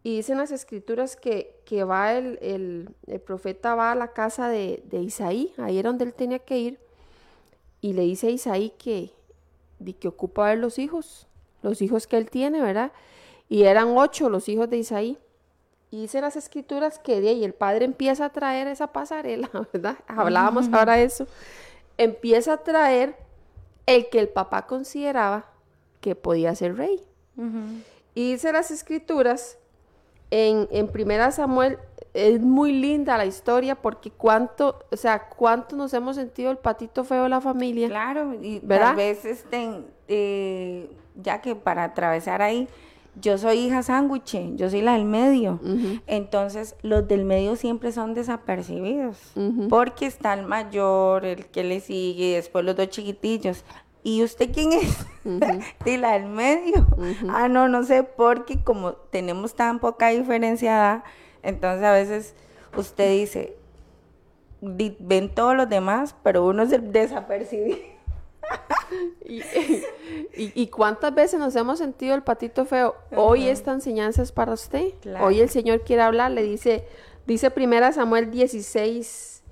[0.03, 4.47] Y dicen las escrituras que, que va el, el- el profeta va a la casa
[4.49, 6.79] de, de Isaí, ahí era donde él tenía que ir,
[7.81, 9.11] y le dice a Isaí que,
[9.79, 11.27] de que ocupa ver los hijos,
[11.61, 12.91] los hijos que él tiene, ¿verdad?
[13.49, 15.17] Y eran ocho los hijos de Isaí.
[15.91, 19.97] Y dice las escrituras que de ahí el padre empieza a traer esa pasarela, ¿verdad?
[20.07, 21.27] Hablábamos ahora de eso.
[21.97, 23.15] Empieza a traer
[23.85, 25.47] el que el papá consideraba
[25.99, 27.01] que podía ser rey.
[28.15, 29.57] Y dice las escrituras
[30.31, 31.77] en, en Primera Samuel,
[32.13, 37.03] es muy linda la historia porque cuánto, o sea, cuánto nos hemos sentido el patito
[37.03, 37.87] feo de la familia.
[37.87, 38.87] Claro, y ¿Verdad?
[38.87, 42.67] tal vez estén, eh, ya que para atravesar ahí,
[43.19, 45.59] yo soy hija sándwich, yo soy la del medio.
[46.07, 49.17] Entonces, los del medio siempre son desapercibidos.
[49.69, 53.65] Porque está el mayor, el que le sigue, después los dos chiquitillos.
[54.03, 55.05] ¿Y usted quién es?
[55.85, 56.87] La del medio.
[57.29, 61.03] Ah, no, no sé, porque como tenemos tan poca diferencia
[61.43, 62.33] entonces a veces
[62.75, 63.55] usted dice,
[64.61, 67.77] di- ven todos los demás, pero uno es el desapercibido.
[69.25, 69.41] Y,
[70.35, 72.95] y- y cuántas veces nos hemos sentido el patito feo.
[73.15, 74.93] Hoy esta enseñanza es para usted.
[75.01, 75.25] Claro.
[75.25, 76.83] Hoy el Señor quiere hablar, le dice,
[77.25, 79.43] dice primera Samuel 16,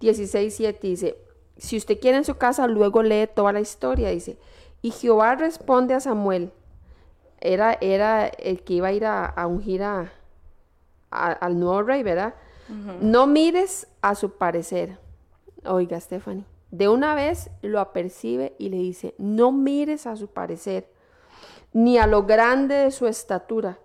[0.00, 1.16] 16, 7, dice,
[1.62, 4.36] si usted quiere en su casa, luego lee toda la historia, dice,
[4.82, 6.52] y Jehová responde a Samuel,
[7.40, 10.12] era, era el que iba a ir a, a ungir a,
[11.10, 12.34] a- al nuevo rey, ¿verdad?
[13.00, 14.98] No mires a su parecer.
[15.64, 20.88] Oiga, Stephanie, de una vez lo apercibe y le dice, no mires a su parecer,
[21.72, 23.78] ni a lo grande de su estatura,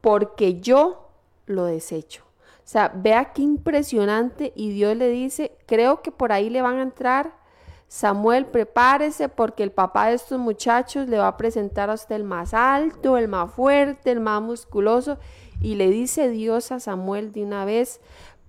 [0.00, 1.08] porque yo
[1.46, 2.22] lo desecho.
[2.64, 6.82] Sea, vea qué impresionante y Dios le dice, creo que por ahí le van a
[6.82, 7.34] entrar.
[7.88, 12.24] Samuel, prepárese porque el papá de estos muchachos le va a presentar a usted el
[12.24, 15.18] más alto, el más fuerte, el más musculoso.
[15.60, 18.00] Y le dice Dios a Samuel de una vez,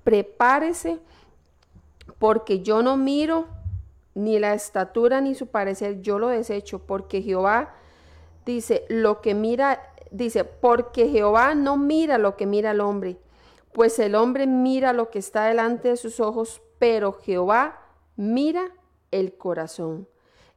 [0.04, 1.00] prepárese
[2.20, 3.48] porque yo no miro
[4.16, 7.74] ni la estatura ni su parecer, yo lo desecho, porque Jehová
[8.46, 13.18] dice, lo que mira, dice, porque Jehová no mira lo que mira el hombre,
[13.74, 17.80] pues el hombre mira lo que está delante de sus ojos, pero Jehová
[18.16, 18.72] mira
[19.12, 20.08] el corazón.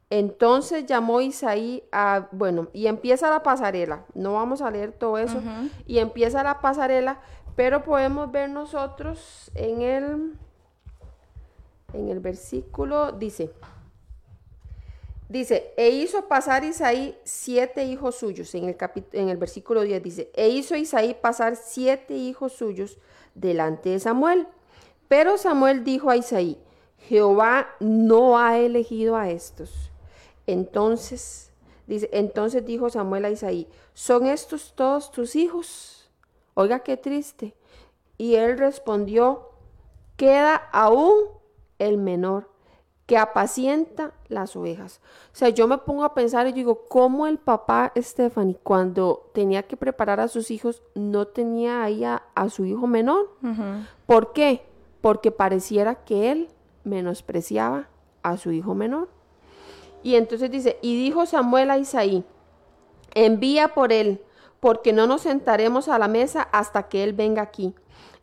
[0.09, 5.41] Entonces llamó Isaí a, bueno, y empieza la pasarela, no vamos a leer todo eso,
[5.85, 7.19] y empieza la pasarela,
[7.57, 10.33] pero podemos ver nosotros en el,
[11.93, 13.51] en el versículo, dice,
[15.27, 18.77] dice, e hizo pasar Isaí siete hijos suyos, en el,
[19.11, 22.97] en el versículo 10 dice, e hizo Isaí pasar siete hijos suyos
[23.39, 24.47] delante de Samuel.
[25.07, 26.57] Pero Samuel dijo a Isaí,
[26.97, 29.87] Jehová no ha elegido a estos
[30.47, 31.51] entonces,
[31.87, 36.09] entonces dijo Samuel a Isaí, ¿son estos todos tus hijos?
[36.53, 37.53] Oiga, qué triste.
[38.17, 39.49] Y él respondió,
[40.15, 41.25] queda aún
[41.77, 42.49] el menor
[43.07, 44.99] que apacienta las ovejas.
[45.33, 49.63] O sea, yo me pongo a pensar y digo, ¿cómo el papá Stephanie, cuando tenía
[49.63, 53.29] que preparar a sus hijos, no tenía ahí a, su hijo menor?
[54.05, 54.65] ¿Por qué?
[54.99, 56.49] Porque pareciera que él
[56.83, 57.87] menospreciaba
[58.23, 59.07] a su hijo menor.
[60.03, 62.25] Y entonces dice, y dijo Samuel a Isaí,
[63.15, 64.21] envía por él,
[64.59, 67.73] porque no nos sentaremos a la mesa hasta que él venga aquí.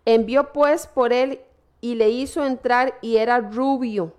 [0.05, 1.41] Envió pues por él
[1.81, 4.13] y le hizo entrar y era rubio,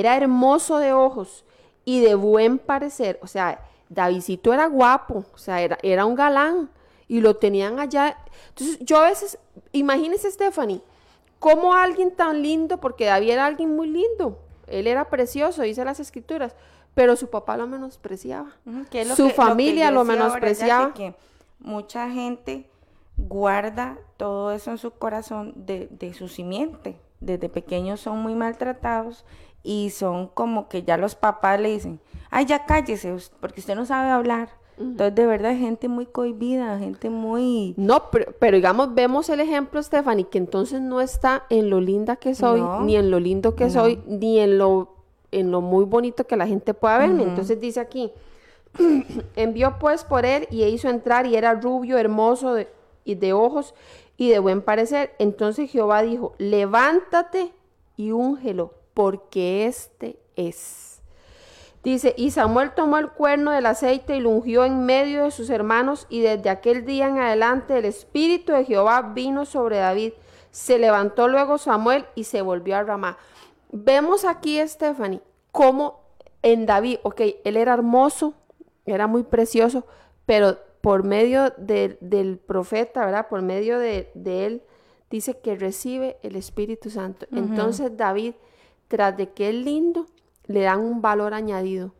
[0.00, 1.44] era hermoso de ojos
[1.84, 3.18] y de buen parecer.
[3.22, 6.70] O sea, Davidcito era guapo, o sea, era, era un galán
[7.08, 8.18] y lo tenían allá.
[8.48, 9.38] Entonces yo a veces,
[9.72, 10.82] imagínese Stephanie,
[11.38, 16.00] como alguien tan lindo, porque David era alguien muy lindo, él era precioso, dice las
[16.00, 16.56] escrituras,
[16.94, 18.50] pero su papá lo menospreciaba.
[19.14, 20.94] su familia lo, menospreciaba.
[20.94, 21.14] que
[21.58, 22.68] mucha gente
[23.16, 26.98] guarda todo eso en su corazón de, de su simiente.
[27.20, 29.24] Desde pequeños son muy maltratados
[29.64, 31.98] y son como que ya los papás le dicen,
[32.30, 34.50] ay, ya cállese, porque usted no sabe hablar.
[34.78, 37.74] Entonces, de verdad, gente muy cohibida, gente muy...
[37.76, 42.34] No, pero, digamos, vemos el ejemplo, Stephanie, que entonces no está en lo linda que
[42.34, 44.94] soy, ni en lo lindo que soy, ni en lo
[45.34, 47.24] en lo muy bonito que la gente pueda verme.
[47.24, 48.12] Entonces dice aquí,
[49.36, 52.68] envió pues por él y hizo entrar y era rubio, hermoso de,
[53.04, 53.74] y de ojos
[54.16, 55.12] y de buen parecer.
[55.18, 57.52] Entonces Jehová dijo, levántate
[57.96, 61.02] y úngelo, porque este es.
[61.82, 65.50] Dice, y Samuel tomó el cuerno del aceite y lo ungió en medio de sus
[65.50, 70.14] hermanos, y desde aquel día en adelante el Espíritu de Jehová vino sobre David.
[70.50, 73.18] Se levantó luego Samuel y se volvió a Ramá.
[73.70, 75.20] Vemos aquí, Stephanie,
[75.52, 76.00] cómo
[76.42, 78.34] en David, ok, él era hermoso,
[78.86, 79.84] era muy precioso,
[80.26, 83.28] pero por medio del profeta, ¿verdad?
[83.28, 84.62] Por medio de, él,
[85.10, 87.26] dice que recibe el Espíritu Santo.
[87.32, 88.34] Entonces David,
[88.94, 90.06] tras de que es lindo,
[90.46, 91.94] le dan un valor añadido,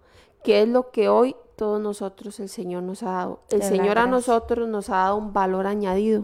[0.44, 3.40] que es lo que hoy todos nosotros el Señor nos ha dado.
[3.50, 6.22] El Señor a nosotros nos ha dado un valor añadido.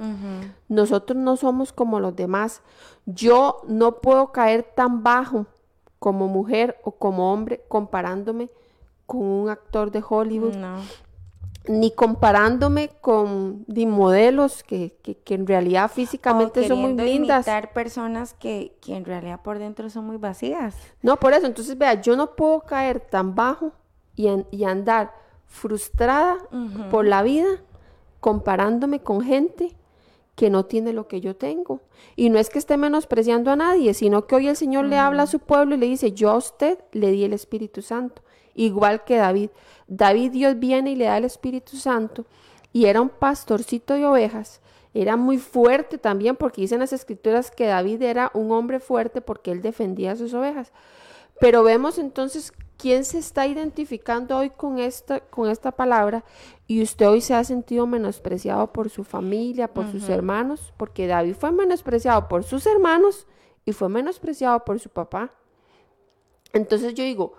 [0.68, 2.62] Nosotros no somos como los demás.
[3.04, 5.46] Yo no puedo caer tan bajo
[5.98, 8.48] como mujer o como hombre comparándome
[9.06, 10.54] con un actor de Hollywood.
[11.68, 14.96] Ni comparándome con modelos que,
[15.26, 17.46] en realidad físicamente son muy lindas.
[17.46, 20.74] Imitar personas que, que en realidad por dentro son muy vacías.
[21.02, 21.46] No, por eso.
[21.46, 23.72] Entonces, vea, yo no puedo caer tan bajo
[24.16, 25.12] y, y andar
[25.46, 26.38] frustrada
[26.90, 27.48] por la vida
[28.20, 29.76] comparándome con gente
[30.36, 31.80] que no tiene lo que yo tengo.
[32.16, 35.24] Y no es que esté menospreciando a nadie, sino que hoy el Señor le habla
[35.24, 38.22] a su pueblo y le dice, yo a usted le di el Espíritu Santo,
[38.64, 39.50] igual que David.
[39.88, 42.26] David Dios viene y le da el Espíritu Santo
[42.72, 44.60] y era un pastorcito de ovejas.
[44.92, 49.52] Era muy fuerte también porque dicen las escrituras que David era un hombre fuerte porque
[49.52, 50.72] él defendía a sus ovejas.
[51.40, 56.24] Pero vemos entonces quién se está identificando hoy con esta, con esta palabra
[56.66, 61.34] y usted hoy se ha sentido menospreciado por su familia, por sus hermanos, porque David
[61.34, 63.26] fue menospreciado por sus hermanos
[63.64, 65.32] y fue menospreciado por su papá.
[66.52, 67.34] Entonces yo digo,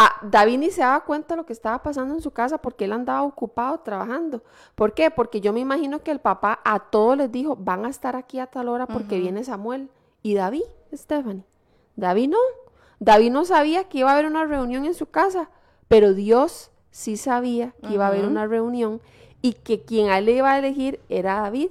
[0.00, 2.84] a David ni se daba cuenta de lo que estaba pasando en su casa porque
[2.84, 4.44] él andaba ocupado trabajando.
[4.76, 5.10] ¿Por qué?
[5.10, 8.38] Porque yo me imagino que el papá a todos les dijo, van a estar aquí
[8.38, 9.90] a tal hora porque viene Samuel.
[10.22, 10.62] Y David,
[10.94, 11.42] Stephanie,
[11.96, 12.38] David no,
[13.00, 15.50] David no sabía que iba a haber una reunión en su casa,
[15.88, 19.00] pero Dios sí sabía que iba a haber una reunión
[19.42, 21.70] y que quien a él le iba a elegir era David.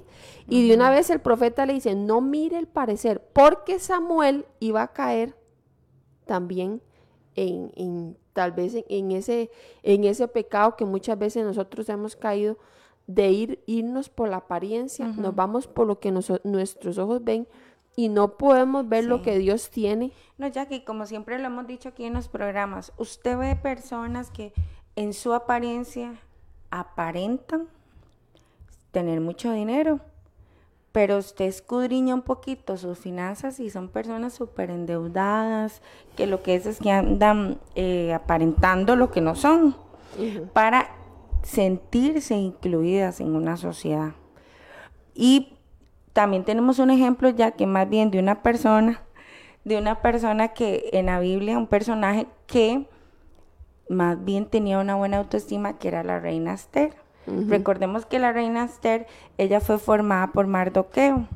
[0.50, 4.82] Y de una vez el profeta le dice, no mire el parecer, porque Samuel iba
[4.82, 5.34] a caer
[6.26, 6.82] también
[7.46, 9.50] en, tal vez en, ese,
[9.82, 12.58] en ese pecado que muchas veces nosotros hemos caído
[13.06, 17.48] de ir, irnos por la apariencia, nos vamos por lo que nuestros ojos ven,
[17.96, 20.12] y no podemos ver lo que Dios tiene.
[20.36, 24.52] No, Jackie, como siempre lo hemos dicho aquí en los programas, usted ve personas que
[24.94, 26.14] en su apariencia
[26.70, 27.66] aparentan
[28.92, 30.00] tener mucho dinero,
[30.98, 35.80] pero usted escudriña un poquito sus finanzas y son personas súper endeudadas,
[36.16, 39.76] que lo que es es que andan eh, aparentando lo que no son,
[40.52, 40.90] para
[41.44, 44.14] sentirse incluidas en una sociedad.
[45.14, 45.56] Y
[46.14, 49.00] también tenemos un ejemplo ya que más bien de una persona,
[49.62, 52.88] de una persona que en la Biblia, un personaje que
[53.88, 56.96] más bien tenía una buena autoestima, que era la reina Esther.
[57.48, 59.06] Recordemos que la reina Esther,
[59.36, 61.26] ella fue formada por Mardoqueo.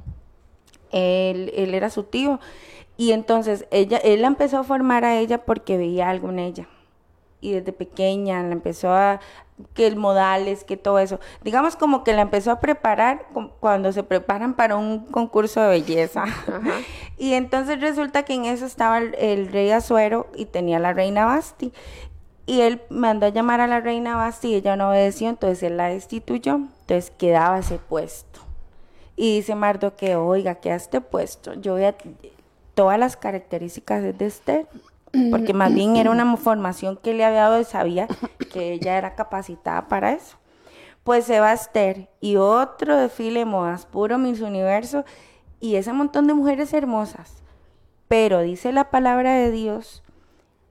[0.90, 2.40] Él, él era su tío.
[2.96, 6.68] Y entonces ella, él la empezó a formar a ella porque veía algo en ella.
[7.40, 9.20] Y desde pequeña la empezó a,
[9.74, 11.20] que el modales, que todo eso.
[11.42, 13.26] Digamos como que la empezó a preparar
[13.60, 16.24] cuando se preparan para un concurso de belleza.
[17.18, 21.24] Y entonces resulta que en eso estaba el, el, rey Azuero y tenía la reina
[21.24, 21.72] Basti.
[22.52, 25.88] Y él mandó a llamar a la reina Basti ella no obedeció, entonces él la
[25.88, 28.40] destituyó, entonces quedaba ese puesto.
[29.16, 31.96] Y dice Mardo que, oiga, queda este puesto, yo voy a
[32.74, 34.66] todas las características de Esther,
[35.30, 38.06] porque más bien era una formación que le había dado y sabía
[38.52, 40.36] que ella era capacitada para eso.
[41.04, 45.06] Pues se va Esther y otro desfile de modas, puro Miss Universo,
[45.58, 47.42] y ese montón de mujeres hermosas.
[48.08, 50.02] Pero dice la palabra de Dios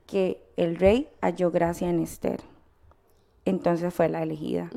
[0.06, 2.42] que el rey halló gracia en Esther.
[3.46, 4.70] Entonces fue la elegida.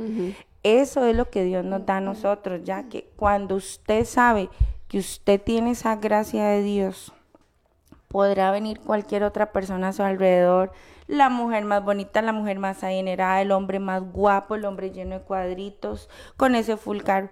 [0.63, 4.49] Eso es lo que Dios nos da a nosotros, ya que cuando usted sabe
[4.89, 7.13] que usted tiene esa gracia de Dios,
[8.09, 10.73] podrá venir cualquier otra persona a su alrededor,
[11.07, 15.19] la mujer más bonita, la mujer más adinerada, el hombre más guapo, el hombre lleno
[15.19, 16.09] de cuadritos,
[16.39, 17.31] con ese fulcar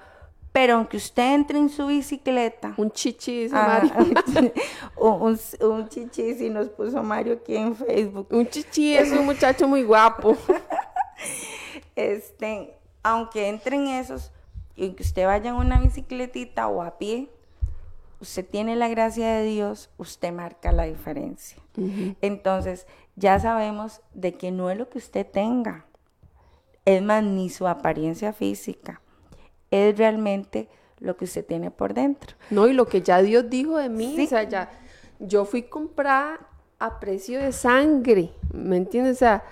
[0.53, 2.74] pero aunque usted entre en su bicicleta.
[2.76, 4.53] Un chichi, dice ah, Mario.
[4.96, 8.28] un, un, chichi, si nos puso Mario aquí en Facebook.
[8.30, 10.36] Un chichi es un muchacho muy guapo.
[11.96, 14.30] este, aunque entren esos,
[14.76, 17.30] y que usted vaya en una bicicletita o a pie,
[18.20, 21.59] usted tiene la gracia de Dios, usted marca la diferencia.
[22.20, 22.86] Entonces,
[23.16, 25.86] ya sabemos de que no es lo que usted tenga,
[26.84, 29.01] es más, ni su apariencia física
[29.72, 30.68] es realmente
[31.00, 32.36] lo que usted tiene por dentro.
[32.50, 34.70] No, y lo que ya Dios dijo de mí, o sea, ya,
[35.18, 36.38] yo fui comprada
[36.78, 39.16] a precio de sangre, ¿me entiendes?
[39.16, 39.42] O sea,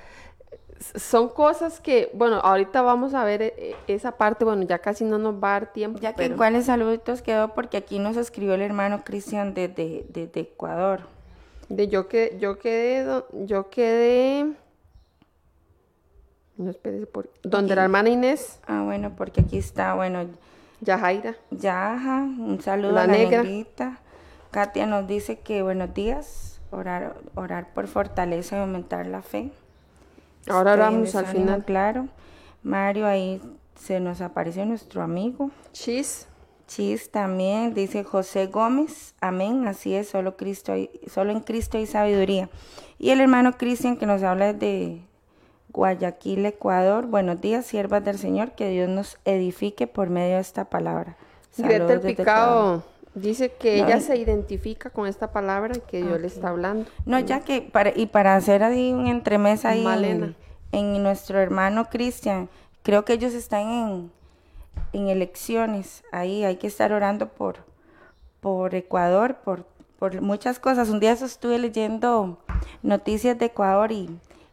[0.94, 5.18] son cosas que, bueno, ahorita vamos a ver eh, esa parte, bueno, ya casi no
[5.18, 5.98] nos va a dar tiempo.
[5.98, 11.00] Ya que cuáles saluditos quedó, porque aquí nos escribió el hermano Cristian desde de, Ecuador.
[11.68, 14.52] De yo que yo quedé, yo quedé
[16.61, 17.30] no espérese por.
[17.42, 18.61] ¿Dónde la hermana Inés?
[18.66, 20.26] Ah, bueno, porque aquí está, bueno.
[20.80, 21.36] Yajaira.
[21.50, 23.98] Yaja, un saludo a la negrita.
[24.50, 29.52] Katia nos dice que buenos días, orar, orar por fortaleza y aumentar la fe.
[30.48, 31.64] Ahora oramos al final.
[31.64, 32.08] Claro.
[32.62, 33.40] Mario, ahí
[33.74, 35.50] se nos apareció nuestro amigo.
[35.72, 36.26] Chis.
[36.66, 40.72] Chis también, dice José Gómez, amén, así es, solo, Cristo,
[41.12, 42.48] solo en Cristo hay sabiduría.
[42.96, 45.02] Y el hermano Cristian que nos habla de
[45.72, 47.06] Guayaquil, Ecuador.
[47.06, 51.16] Buenos días, siervas del Señor, que Dios nos edifique por medio de esta palabra.
[51.56, 52.82] Greta Picado
[53.14, 56.86] dice que ella se identifica con esta palabra que Dios le está hablando.
[57.06, 59.86] No, ya que, para, y para hacer ahí un entremesa ahí
[60.72, 62.48] en, nuestro hermano Cristian,
[62.82, 64.12] creo que ellos están en,
[64.92, 67.58] en elecciones, ahí hay que estar orando por,
[68.40, 69.66] por Ecuador, por,
[70.00, 70.88] por muchas cosas.
[70.88, 72.38] Un día estuve leyendo
[72.82, 74.08] noticias de Ecuador y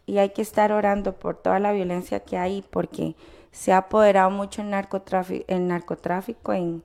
[0.07, 3.15] y hay que estar orando por toda la violencia que hay porque
[3.51, 6.81] se ha apoderado mucho el narcotráfico, el narcotráfico en,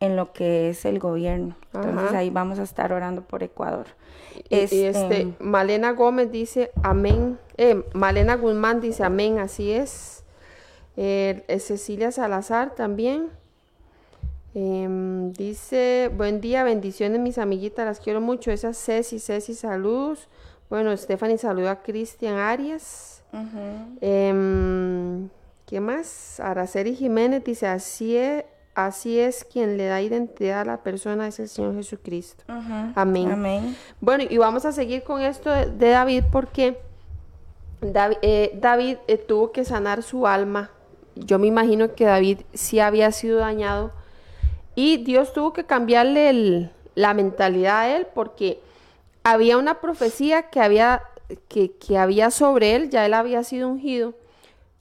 [0.00, 1.56] en lo que es el gobierno.
[1.74, 3.86] Entonces ahí vamos a estar orando por Ecuador.
[4.50, 7.38] Este, este, Malena Gómez dice amén.
[7.56, 10.22] Eh, Malena Guzmán dice amén, así es.
[10.96, 13.30] Eh, Cecilia Salazar también.
[14.54, 18.50] Em, dice, buen día, bendiciones mis amiguitas, las quiero mucho.
[18.50, 20.28] Esa Ceci, Ceci, saludos.
[20.70, 23.22] Bueno, Stephanie saluda a Cristian Arias.
[24.00, 25.28] Em,
[25.66, 26.40] ¿Qué más?
[26.40, 28.44] Araceli Jiménez dice, así es,
[28.74, 32.44] así es quien le da identidad a la persona, es el Señor Jesucristo.
[32.94, 33.30] Amén.
[33.30, 33.76] Amén.
[34.00, 36.78] Bueno, y vamos a seguir con esto de, David porque
[37.80, 40.70] David, eh, David eh, tuvo que sanar su alma.
[41.14, 43.92] Yo me imagino que David sí había sido dañado
[44.74, 48.60] y Dios tuvo que cambiarle la mentalidad a él porque
[49.32, 51.02] había una profecía que había,
[51.48, 54.14] que, había sobre él, ya él había sido ungido,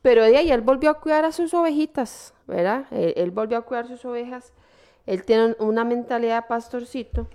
[0.02, 2.86] pero de ahí él volvió a cuidar a sus ovejitas, ¿verdad?
[2.92, 4.54] Él, volvió a cuidar sus ovejas,
[5.06, 7.28] él tiene una mentalidad de pastorcito.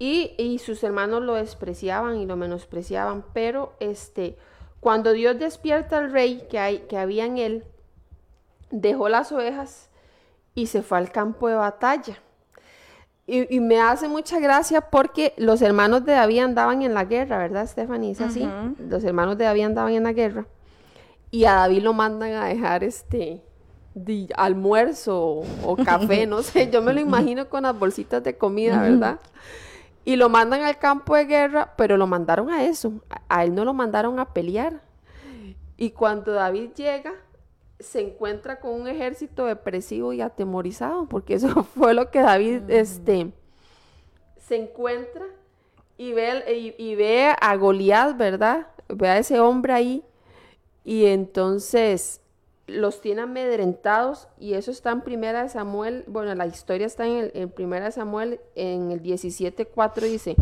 [0.00, 4.36] Y, sus hermanos lo despreciaban y lo menospreciaban, pero este,
[4.80, 7.64] cuando Dios despierta al rey que, hay, que había en él,
[8.70, 9.88] dejó las ovejas
[10.54, 12.18] y se fue al campo de batalla.
[13.26, 17.38] Y, y me hace mucha gracia porque los hermanos de David andaban en la guerra,
[17.38, 18.10] ¿verdad, Stephanie?
[18.12, 18.42] Es así.
[18.88, 20.46] Los hermanos de David andaban en la guerra.
[21.30, 23.42] Y a David lo mandan a dejar este
[23.94, 26.70] di- almuerzo o, o café, no sé.
[26.70, 29.18] Yo me lo imagino con las bolsitas de comida, ¿verdad?
[30.04, 32.92] Y lo mandan al campo de guerra, pero lo mandaron a eso.
[33.08, 34.82] A, a él no lo mandaron a pelear.
[35.78, 37.14] Y cuando David llega,
[37.84, 43.30] se encuentra con un ejército depresivo y atemorizado, porque eso fue lo que David este,
[44.38, 45.24] se encuentra
[45.96, 48.66] y ve, y, y ve a Goliat, ¿verdad?
[48.88, 50.04] Ve a ese hombre ahí
[50.84, 52.20] y entonces
[52.66, 57.16] los tiene amedrentados y eso está en Primera de Samuel, bueno, la historia está en,
[57.16, 60.36] el, en Primera de Samuel en el 17.4 dice,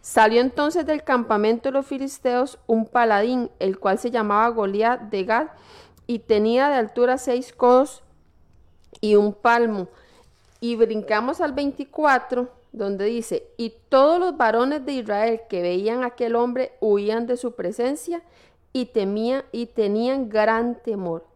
[0.00, 5.24] salió entonces del campamento de los filisteos un paladín, el cual se llamaba Goliat de
[5.24, 5.48] Gad
[6.10, 8.02] y tenía de altura seis codos
[9.00, 9.86] y un palmo.
[10.58, 16.06] Y brincamos al 24, donde dice, y todos los varones de Israel que veían a
[16.06, 18.24] aquel hombre huían de su presencia
[18.72, 21.26] y temían y tenían gran temor.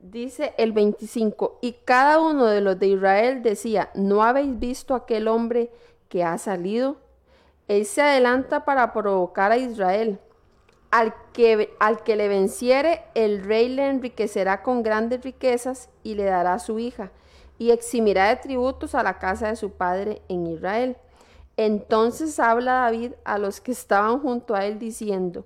[0.00, 5.28] Dice el 25, y cada uno de los de Israel decía, ¿no habéis visto aquel
[5.28, 5.70] hombre
[6.08, 6.96] que ha salido?
[7.68, 10.18] Él se adelanta para provocar a Israel.
[10.90, 16.24] Al que, al que le venciere, el rey le enriquecerá con grandes riquezas y le
[16.24, 17.12] dará su hija,
[17.58, 20.96] y eximirá de tributos a la casa de su padre en Israel.
[21.56, 25.44] Entonces habla David a los que estaban junto a él diciendo,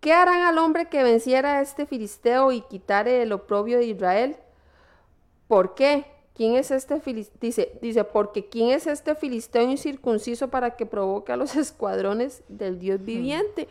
[0.00, 4.36] ¿qué harán al hombre que venciera a este filisteo y quitare el oprobio de Israel?
[5.46, 6.15] ¿Por qué?
[6.36, 7.38] ¿Quién es este filisteo?
[7.40, 12.78] Dice, dice, porque ¿quién es este filisteo incircunciso para que provoque a los escuadrones del
[12.78, 13.68] Dios viviente?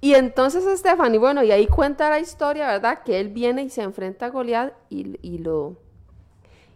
[0.00, 3.02] Y entonces Stephanie, bueno, y ahí cuenta la historia, ¿verdad?
[3.04, 5.76] Que él viene y se enfrenta a Goliat y, y lo...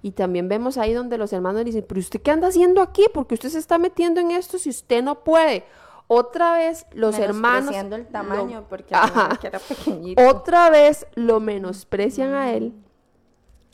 [0.03, 3.07] Y también vemos ahí donde los hermanos dicen, pero usted qué anda haciendo aquí?
[3.12, 5.64] Porque usted se está metiendo en esto si usted no puede.
[6.07, 7.74] Otra vez los hermanos...
[7.74, 9.38] El lo- tamaño, porque Ajá.
[9.43, 10.22] era pequeñito.
[10.28, 12.74] otra vez lo menosprecian a él.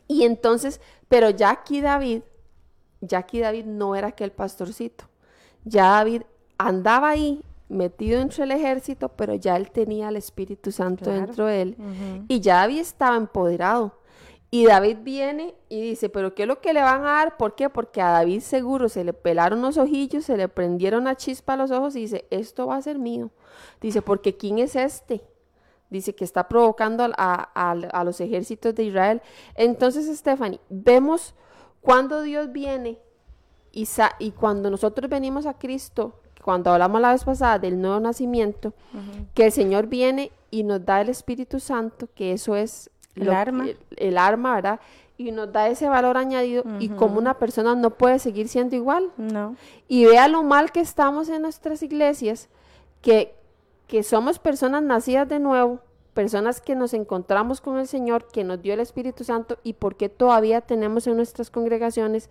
[0.09, 2.23] Y entonces, pero ya aquí David,
[3.01, 5.05] ya aquí David no era aquel pastorcito.
[5.65, 6.23] Ya David
[6.59, 11.21] andaba ahí metido entre el ejército, pero ya él tenía el Espíritu Santo Claro.
[11.27, 11.77] dentro de él.
[12.29, 13.99] Y ya David estaba empoderado.
[14.49, 17.37] Y David viene y dice, pero ¿qué es lo que le van a dar?
[17.37, 17.69] ¿Por qué?
[17.69, 21.57] Porque a David seguro se le pelaron los ojillos, se le prendieron una chispa a
[21.57, 23.31] los ojos y dice, esto va a ser mío.
[23.81, 25.21] Dice, porque ¿quién es este?
[25.91, 29.23] Dice que está provocando a, a- a los ejércitos de Israel.
[29.55, 31.35] Entonces, Stephanie, vemos
[31.81, 32.99] cuando Dios viene
[33.73, 38.01] y, sa- y cuando nosotros venimos a Cristo, cuando hablamos la vez pasada del nuevo
[38.01, 38.73] nacimiento,
[39.35, 43.31] que el Señor viene y nos da el Espíritu Santo, que eso es El que-
[43.35, 43.65] arma.
[43.69, 44.81] el, el arma, ¿verdad?
[45.19, 49.11] Y nos da ese valor añadido y como una persona no puede seguir siendo igual.
[49.17, 49.55] No.
[49.89, 52.49] Y vea lo mal que estamos en nuestras iglesias,
[53.03, 53.35] que,
[53.87, 55.81] que somos personas nacidas de nuevo,
[56.15, 59.97] personas que nos encontramos con el Señor, que nos dio el Espíritu Santo, y por
[59.97, 62.31] qué todavía tenemos en nuestras congregaciones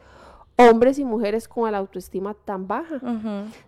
[0.58, 3.00] hombres y mujeres con la autoestima tan baja.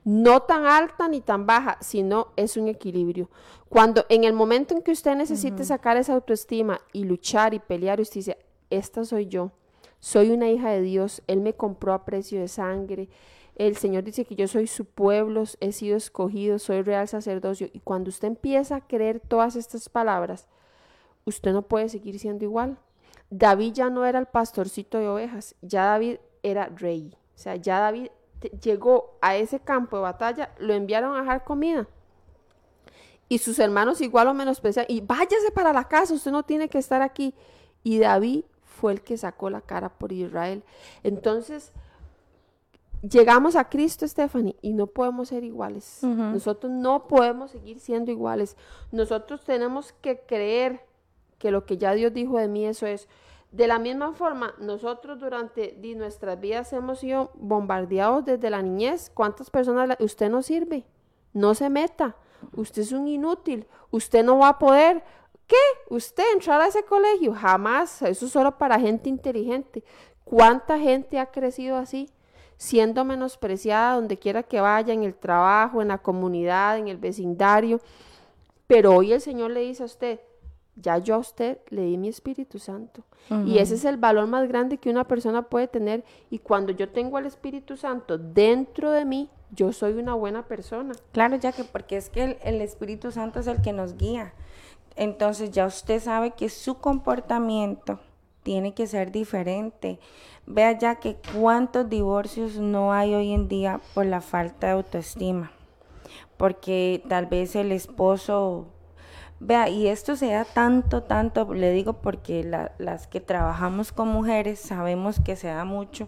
[0.03, 3.29] No tan alta ni tan baja, sino es un equilibrio.
[3.69, 7.99] Cuando en el momento en que usted necesite sacar esa autoestima y luchar y pelear,
[7.99, 8.37] usted dice,
[8.69, 9.51] esta soy yo,
[9.99, 13.09] soy una hija de Dios, Él me compró a precio de sangre,
[13.57, 17.69] el Señor dice que yo soy su pueblo, he sido escogido, soy real sacerdocio.
[17.73, 20.47] Y cuando usted empieza a creer todas estas palabras,
[21.25, 22.77] usted no puede seguir siendo igual.
[23.31, 27.17] David ya no era el pastorcito de ovejas, ya David era rey.
[27.35, 28.09] O sea, ya David
[28.61, 31.87] llegó a ese campo de batalla, lo enviaron a dejar comida.
[33.29, 36.77] Y sus hermanos igual o menospreciaron, y váyase para la casa, usted no tiene que
[36.77, 37.33] estar aquí.
[37.83, 40.63] Y David fue el que sacó la cara por Israel.
[41.03, 41.73] Entonces,
[43.01, 45.99] llegamos a Cristo, Stephanie, y no podemos ser iguales.
[46.03, 48.55] Nosotros no podemos seguir siendo iguales.
[48.91, 50.85] Nosotros tenemos que creer
[51.37, 53.07] que lo que ya Dios dijo de mí, eso es.
[53.51, 59.09] De la misma forma, nosotros durante nuestras vidas hemos sido bombardeados desde la niñez.
[59.13, 60.85] ¿Cuántas personas la- usted no sirve?
[61.33, 62.15] No se meta.
[62.55, 63.65] Usted es un inútil.
[63.89, 65.03] Usted no va a poder.
[65.47, 65.55] ¿Qué?
[65.89, 67.33] ¿Usted entrar a ese colegio?
[67.33, 68.01] Jamás.
[68.01, 69.83] Eso es solo para gente inteligente.
[70.25, 72.09] ¿Cuánta gente ha crecido así?
[72.57, 77.79] Siendo menospreciada donde quiera que vaya, en el trabajo, en la comunidad, en el vecindario.
[78.65, 80.19] Pero hoy el Señor le dice a usted,
[80.75, 83.03] ya yo a usted le di mi Espíritu Santo.
[83.45, 86.05] Y ese es el valor más grande que una persona puede tener.
[86.29, 90.93] Y cuando yo tengo al Espíritu Santo dentro de mí, yo soy una buena persona.
[91.11, 94.33] Claro, ya que porque es que el, el Espíritu Santo es el que nos guía.
[94.95, 97.99] Entonces ya usted sabe que su comportamiento
[98.47, 99.99] tiene que ser diferente.
[100.45, 105.51] Vea ya que cuántos divorcios no hay hoy en día por la falta de autoestima.
[106.37, 108.67] Porque tal vez el esposo,
[109.41, 112.41] vea, y esto se da tanto, tanto, le digo porque
[112.77, 116.07] las que trabajamos con mujeres sabemos que se da mucho,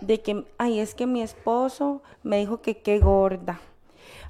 [0.00, 3.60] de que, ay, es que mi esposo me dijo que qué gorda.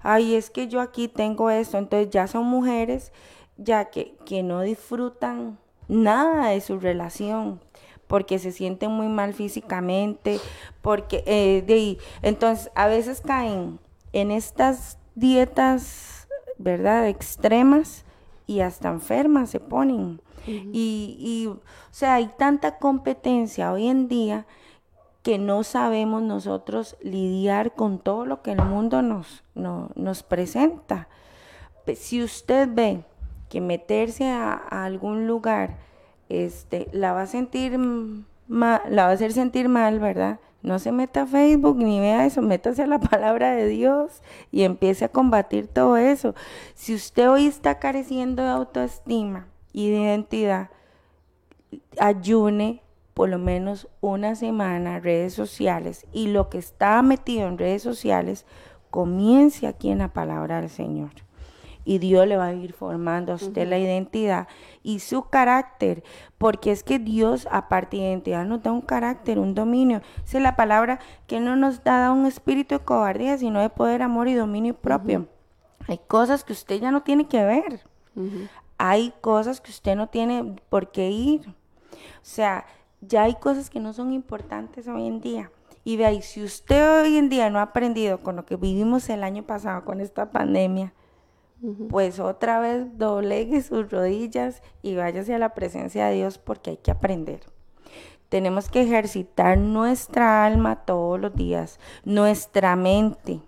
[0.03, 1.77] Ay, es que yo aquí tengo esto.
[1.77, 3.13] Entonces ya son mujeres
[3.59, 7.61] ya que, que no disfrutan nada de su relación
[8.07, 10.39] porque se sienten muy mal físicamente,
[10.83, 13.79] porque eh, de, entonces a veces caen
[14.13, 16.29] en estas dietas,
[16.59, 17.09] ¿verdad?
[17.09, 18.05] Extremas
[18.47, 20.21] y hasta enfermas se ponen.
[20.47, 21.61] y, y, o
[21.91, 24.47] sea, hay tanta competencia hoy en día
[25.23, 31.09] que no sabemos nosotros lidiar con todo lo que el mundo nos, nos presenta.
[31.97, 33.05] Si usted ve
[33.55, 35.77] que meterse a, algún lugar
[36.29, 40.41] este, la va a sentir mal, la va a hacer sentir mal, ¿verdad?
[40.63, 44.65] No se meta a Facebook ni vea eso, métase a la palabra de Dios y
[44.65, 46.35] empiece a combatir todo eso.
[46.75, 50.71] Si usted hoy está careciendo de autoestima y de identidad,
[52.01, 52.83] ayune,
[53.15, 58.47] por lo menos una semana redes sociales y lo que está metido en redes sociales
[58.91, 61.13] comience aquí en la palabra del Señor.
[61.85, 64.49] Y Dios le va a ir formando a usted la identidad
[64.83, 66.03] y su carácter,
[66.39, 70.01] porque es que Dios, aparte de identidad, nos da un carácter, un dominio.
[70.25, 74.03] Esa es la palabra que no nos da un espíritu de cobardía, sino de poder,
[74.03, 75.29] amor y dominio propio.
[75.87, 77.81] Hay cosas que usted ya no tiene que ver.
[78.79, 81.49] Hay cosas que usted no tiene por qué ir.
[81.49, 82.65] O sea,
[83.01, 85.51] ya hay cosas que no son importantes hoy en día.
[85.85, 89.09] Y de ahí, si usted hoy en día no ha aprendido con lo que vivimos
[89.11, 90.95] el año pasado con esta pandemia,
[91.89, 96.77] pues otra vez doblegue sus rodillas y váyase a la presencia de Dios porque hay
[96.77, 97.41] que aprender.
[98.29, 103.41] Tenemos que ejercitar nuestra alma todos los días, nuestra mente.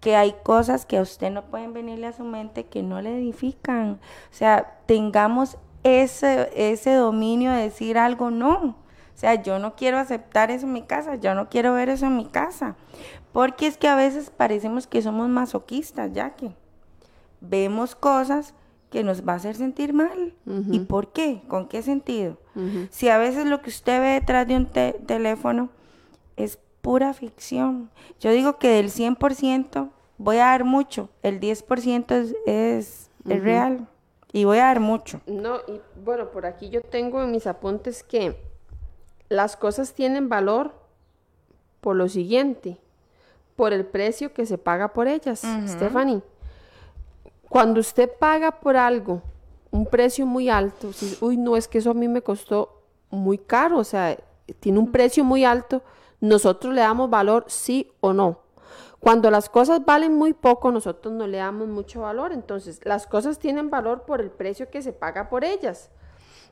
[0.00, 3.16] Que hay cosas que a usted no pueden venirle a su mente que no le
[3.16, 4.00] edifican.
[4.30, 8.76] O sea, tengamos ese, ese dominio de decir algo no.
[9.14, 12.06] O sea, yo no quiero aceptar eso en mi casa, yo no quiero ver eso
[12.06, 12.76] en mi casa.
[13.32, 16.52] Porque es que a veces parecemos que somos masoquistas, ya que
[17.48, 18.54] vemos cosas
[18.90, 20.34] que nos va a hacer sentir mal.
[20.70, 21.42] ¿Y por qué?
[21.48, 22.38] ¿Con qué sentido?
[22.90, 25.70] Si a veces lo que usted ve detrás de un teléfono
[26.36, 27.90] es pura ficción.
[28.20, 33.88] Yo digo que del 100% voy a dar mucho, el 10% es, es, es real.
[34.32, 35.20] Y voy a dar mucho.
[35.26, 38.36] No, y bueno, por aquí yo tengo en mis apuntes que
[39.28, 40.72] las cosas tienen valor
[41.80, 42.78] por lo siguiente,
[43.56, 46.22] por el precio que se paga por ellas, Stephanie.
[47.54, 49.22] Cuando usted paga por algo
[49.70, 50.90] un precio muy alto,
[51.20, 54.18] uy, no, es que eso a mí me costó muy caro, o sea,
[54.58, 55.80] tiene un precio muy alto,
[56.20, 58.40] nosotros le damos valor sí o no.
[58.98, 62.32] Cuando las cosas valen muy poco, nosotros no le damos mucho valor.
[62.32, 65.90] Entonces, las cosas tienen valor por el precio que se paga por ellas.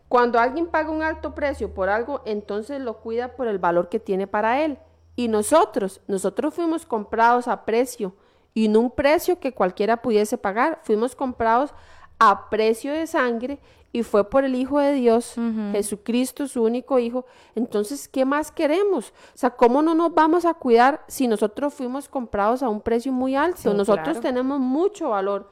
[0.07, 3.99] Cuando alguien paga un alto precio por algo, entonces lo cuida por el valor que
[3.99, 4.79] tiene para él.
[5.17, 8.15] Y nosotros, nosotros fuimos comprados a precio
[8.55, 10.81] y no un precio que cualquiera pudiese pagar.
[10.85, 11.75] Fuimos comprados
[12.19, 13.59] a precio de sangre
[13.93, 15.35] y fue por el Hijo de Dios,
[15.73, 17.27] Jesucristo, su único Hijo.
[17.55, 19.11] Entonces, ¿qué más queremos?
[19.35, 23.13] O sea, ¿cómo no nos vamos a cuidar si nosotros fuimos comprados a un precio
[23.13, 23.75] muy alto?
[23.75, 25.51] nosotros tenemos mucho valor.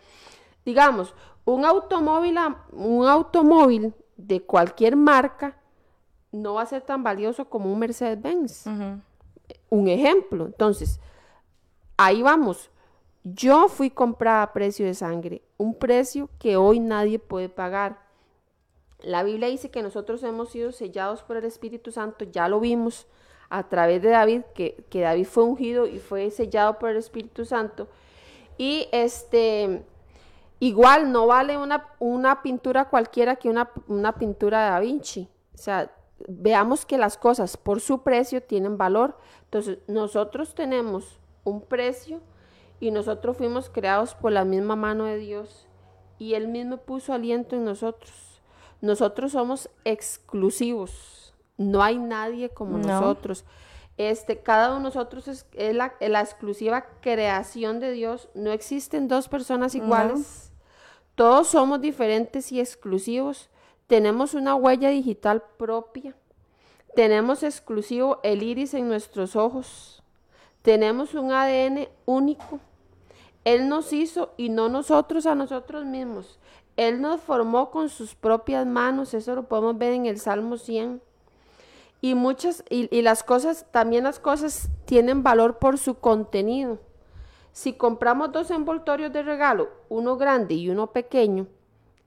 [0.65, 2.39] Digamos, un automóvil,
[2.73, 5.57] un automóvil de cualquier marca
[6.33, 8.67] no va a ser tan valioso como un Mercedes-Benz.
[9.69, 10.47] Un ejemplo.
[10.47, 11.01] Entonces,
[11.97, 12.71] ahí vamos.
[13.23, 17.99] Yo fui comprada a precio de sangre, un precio que hoy nadie puede pagar.
[19.01, 23.07] La Biblia dice que nosotros hemos sido sellados por el Espíritu Santo, ya lo vimos
[23.51, 27.89] a través de David, que, David fue ungido y fue sellado por el Espíritu Santo.
[28.57, 29.85] Y este,
[30.59, 35.29] igual no vale una, pintura cualquiera que una, una pintura de Da Vinci.
[35.55, 35.93] O sea,
[36.27, 39.19] veamos que las cosas por su precio tienen valor.
[39.45, 42.21] Entonces, nosotros tenemos un precio
[42.81, 45.69] y nosotros fuimos creados por la misma mano de Dios
[46.19, 48.41] y Él mismo puso aliento en nosotros.
[48.81, 51.35] Nosotros somos exclusivos.
[51.57, 53.45] No hay nadie como nosotros.
[53.99, 58.31] Este, cada uno de nosotros es, la, exclusiva creación de Dios.
[58.35, 60.53] No existen dos personas iguales.
[61.15, 63.51] Todos somos diferentes y exclusivos.
[63.87, 66.15] Tenemos una huella digital propia.
[66.95, 70.03] Tenemos exclusivo el iris en nuestros ojos.
[70.63, 72.61] Tenemos un ADN único.
[73.45, 76.39] Él nos hizo y no nosotros a nosotros mismos.
[76.77, 81.03] Él nos formó con sus propias manos, eso lo podemos ver en el Salmo 100.
[82.03, 86.79] Y muchas, y, y las cosas, también las cosas tienen valor por su contenido.
[87.53, 91.47] Si compramos dos envoltorios de regalo, uno grande y uno pequeño,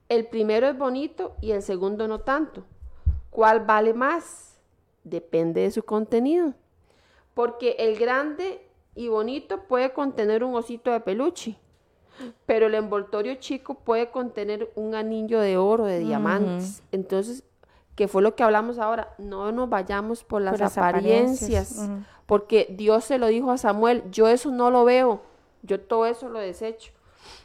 [0.09, 2.63] el primero es bonito y el segundo no tanto.
[3.29, 4.59] ¿Cuál vale más?
[5.03, 6.53] Depende de su contenido.
[7.33, 8.65] Porque el grande
[8.95, 11.57] y bonito puede contener un osito de peluche,
[12.45, 16.83] pero el envoltorio chico puede contener un anillo de oro, de diamantes.
[16.91, 17.43] Entonces,
[17.95, 19.15] ¿qué fue lo que hablamos ahora?
[19.17, 21.89] No nos vayamos por las, Por las apariencias,
[22.25, 25.21] porque Dios se lo dijo a Samuel, yo eso no lo veo,
[25.63, 26.91] yo todo eso lo desecho.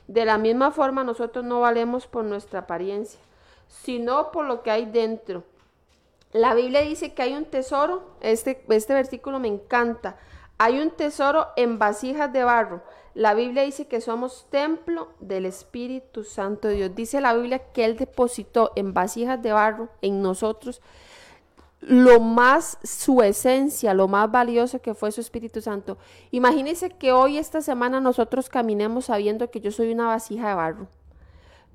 [0.06, 3.20] De la misma forma, nosotros no valemos por nuestra apariencia,
[3.68, 5.44] sino por lo que hay dentro.
[6.32, 10.16] La Biblia dice que hay un tesoro, este, este versículo me encanta,
[10.58, 12.82] hay un tesoro en vasijas de barro.
[13.14, 16.94] La Biblia dice que somos templo del Espíritu Santo de Dios.
[16.94, 20.80] Dice la Biblia que Él depositó en vasijas de barro en nosotros
[21.80, 25.96] lo más, su esencia, lo más valioso que fue su Espíritu Santo.
[26.30, 30.88] Imagínense que hoy, esta semana, nosotros caminemos sabiendo que yo soy una vasija de barro.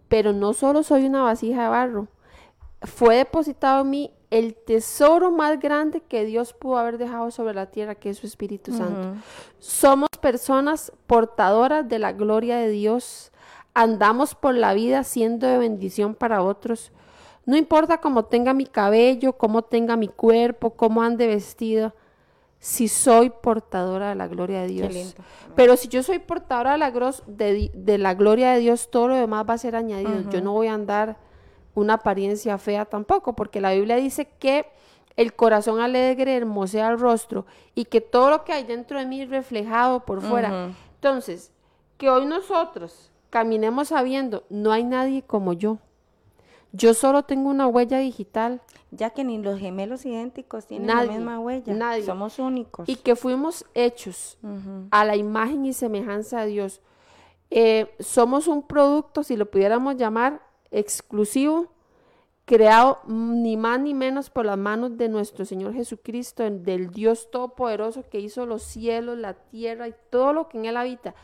[0.10, 2.08] Pero no solo soy una vasija de barro,
[2.82, 7.68] fue depositado en mí el tesoro más grande que Dios pudo haber dejado sobre la
[7.68, 9.16] tierra, que es su Espíritu Santo.
[9.60, 13.32] Somos personas portadoras de la gloria de Dios.
[13.74, 16.92] Andamos por la vida siendo de bendición para otros.
[17.46, 21.94] No importa cómo tenga mi cabello, cómo tenga mi cuerpo, cómo ande vestido,
[22.60, 24.88] si soy portadora de la gloria de Dios.
[25.56, 28.90] Pero si yo soy portadora de la, gros- de, di- de la gloria de Dios,
[28.90, 30.12] todo lo demás va a ser añadido.
[30.32, 31.18] Yo no voy a andar
[31.76, 34.66] una apariencia fea tampoco, porque la Biblia dice que
[35.16, 37.46] el corazón alegre hermosea el rostro
[37.76, 40.72] y que todo lo que hay dentro de mí es reflejado por fuera.
[40.96, 41.52] Entonces,
[41.98, 45.78] que hoy nosotros caminemos sabiendo, no hay nadie como yo.
[46.72, 51.14] Yo solo tengo una huella digital Ya que ni los gemelos idénticos tienen Nadie, la
[51.14, 51.74] misma huella.
[51.74, 52.04] nadie.
[52.04, 52.90] Somos únicos.
[52.90, 54.38] y que fuimos hechos
[54.90, 56.82] a la imagen y semejanza de Dios.
[57.52, 60.42] Eh, somos un producto, si lo pudiéramos llamar,
[60.74, 61.72] exclusivo,
[62.46, 68.04] creado ni más ni menos por las manos de nuestro Señor Jesucristo, del Dios Todopoderoso
[68.10, 71.16] que hizo los cielos, la tierra y todo lo que en él habita.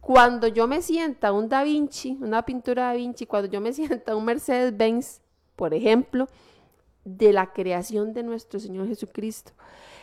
[0.00, 4.16] Cuando yo me sienta un Da Vinci, una pintura Da Vinci, cuando yo me sienta
[4.16, 5.20] un Mercedes Benz,
[5.54, 6.26] por ejemplo,
[7.04, 9.52] de la creación de nuestro Señor Jesucristo.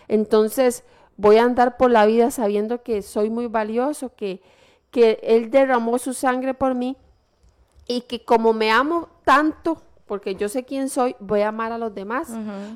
[0.08, 0.84] Entonces
[1.18, 4.42] voy a andar por la vida sabiendo que soy muy valioso, que,
[4.92, 6.96] que Él derramó su sangre por mí
[7.92, 11.78] y que como me amo tanto, porque yo sé quién soy, voy a amar a
[11.78, 12.30] los demás.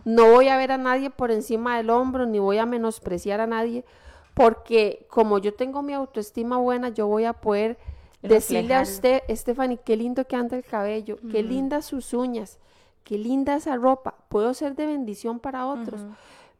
[0.03, 3.47] No voy a ver a nadie por encima del hombro, ni voy a menospreciar a
[3.47, 3.85] nadie,
[4.33, 7.77] porque como yo tengo mi autoestima buena, yo voy a poder
[8.21, 12.59] decirle a usted, Stephanie, qué lindo que anda el cabello, qué lindas sus uñas,
[13.03, 16.01] qué linda esa ropa, puedo ser de bendición para otros.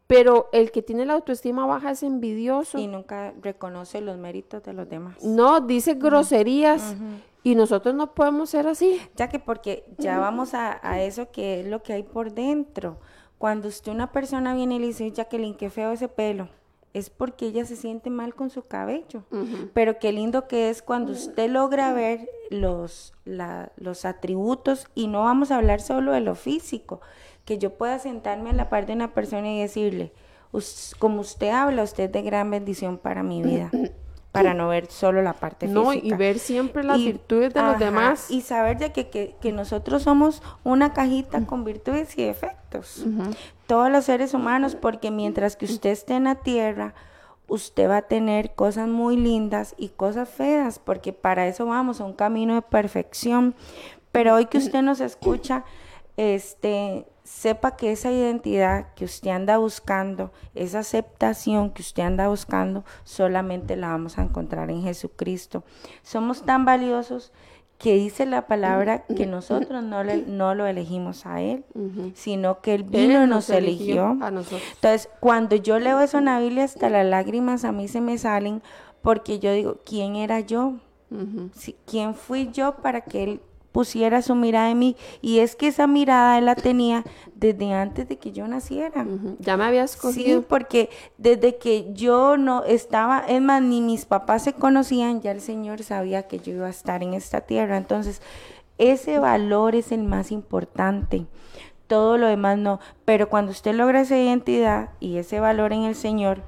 [0.07, 2.77] Pero el que tiene la autoestima baja es envidioso.
[2.77, 5.23] y nunca reconoce los méritos de los demás.
[5.23, 6.95] No, dice groserías.
[7.43, 8.99] Y nosotros no podemos ser así.
[9.15, 12.97] Ya que porque ya vamos a, a eso que es lo que hay por dentro.
[13.37, 16.49] Cuando usted una persona viene y le dice, Jacqueline, qué feo ese pelo,
[16.93, 19.23] es porque ella se siente mal con su cabello.
[19.73, 25.23] Pero qué lindo que es cuando usted logra ver los, la- los atributos y no
[25.23, 27.01] vamos a hablar solo de lo físico,
[27.45, 30.11] que yo pueda sentarme a la par de una persona y decirle,
[30.51, 33.69] "Us- como usted habla, usted es de gran bendición para mi vida.
[34.31, 36.17] Para no ver solo la parte No, y física.
[36.17, 38.29] ver siempre las Y- virtudes de los demás.
[38.29, 43.05] Y saber que, que, que nosotros somos una cajita con virtudes y defectos.
[43.65, 46.93] Todos los seres humanos, porque mientras que usted esté en la tierra,
[47.47, 52.03] usted va a tener cosas muy lindas y cosas feas, porque para eso vamos a
[52.05, 53.55] un camino de perfección.
[54.11, 55.63] Pero hoy que usted nos escucha,
[56.17, 62.85] este, sepa que esa identidad que usted anda buscando, esa aceptación que usted anda buscando,
[63.03, 65.63] solamente la vamos a encontrar en Jesucristo.
[66.03, 67.33] Somos tan valiosos
[67.79, 71.65] que dice la palabra que nosotros no, le- no lo elegimos a Él,
[72.15, 74.17] sino que Él vino y nos eligió.
[74.21, 74.61] a nosotros.
[74.75, 78.17] Entonces, cuando yo leo eso en la Biblia, hasta las lágrimas a mí se me
[78.17, 78.61] salen
[79.01, 80.75] porque yo digo, ¿quién era yo?
[81.53, 83.41] Si- ¿Quién fui yo para que Él
[83.75, 84.95] pusiera su mirada en mí?
[85.21, 87.03] Y es que esa mirada Él la tenía
[87.35, 89.05] desde antes de que yo naciera.
[89.39, 90.41] Ya me había Sí, escogido.
[90.43, 95.41] porque desde que yo no estaba, es más, ni mis papás se conocían, ya el
[95.41, 97.75] Señor sabía que yo iba a estar en esta tierra.
[97.75, 98.21] Entonces,
[98.77, 101.25] ese valor es el más importante.
[101.87, 102.79] Todo lo demás no.
[103.03, 106.43] Pero cuando usted logra esa identidad y ese valor en el Señor,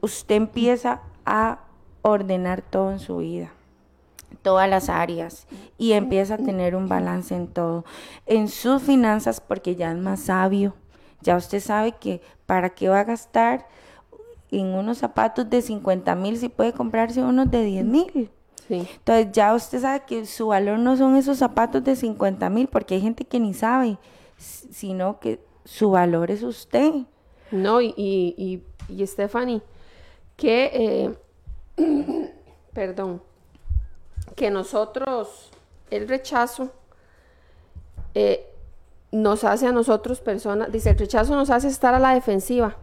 [0.00, 1.58] usted empieza a
[2.02, 3.50] ordenar todo en su vida.
[4.42, 5.46] Todas las áreas
[5.78, 7.84] y empieza a tener un balance en todo.
[8.26, 10.74] En sus finanzas, porque ya es más sabio,
[11.22, 13.66] ya usted sabe que para qué va a gastar
[14.50, 18.30] en unos zapatos de 50 mil si puede comprarse unos de 10 mil.
[18.68, 18.88] Sí.
[18.96, 22.94] Entonces ya usted sabe que su valor no son esos zapatos de 50 mil, porque
[22.94, 23.98] hay gente que ni sabe,
[24.38, 26.92] sino que su valor es usted.
[27.50, 28.34] No, y, y,
[28.88, 29.60] y, y Stephanie,
[30.36, 31.14] que,
[31.76, 32.30] eh,
[32.72, 33.22] perdón,
[34.36, 35.50] que nosotros,
[35.90, 36.70] el rechazo,
[38.14, 38.46] eh,
[39.12, 42.76] nos hace a nosotros personas, dice, el rechazo nos hace estar a la defensiva,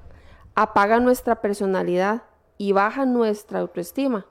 [0.56, 2.24] apaga nuestra personalidad
[2.58, 4.26] y baja nuestra autoestima.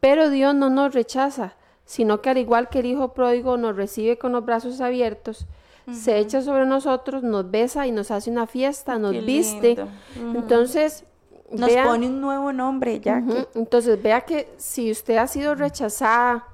[0.00, 4.18] Pero Dios no nos rechaza, sino que al igual que el Hijo pródigo nos recibe
[4.18, 5.46] con los brazos abiertos,
[5.90, 9.76] se echa sobre nosotros, nos besa y nos hace una fiesta, nos Qué viste.
[10.16, 11.04] Entonces,
[11.52, 15.26] Nos vea- pone un nuevo nombre ya Ujú, que Entonces, vea que si usted ha
[15.26, 16.44] sido rechazada,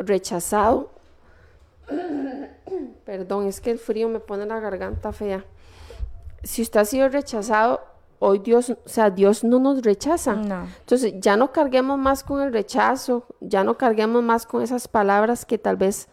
[0.00, 0.90] rechazado,
[3.04, 5.44] perdón, es que el frío me pone la garganta fea.
[6.42, 7.80] Si usted ha sido rechazado,
[8.18, 10.34] hoy Dios, o sea, Dios no nos rechaza.
[10.34, 10.66] No.
[10.80, 15.44] Entonces, ya no carguemos más con el rechazo, ya no carguemos más con esas palabras
[15.44, 16.08] que tal vez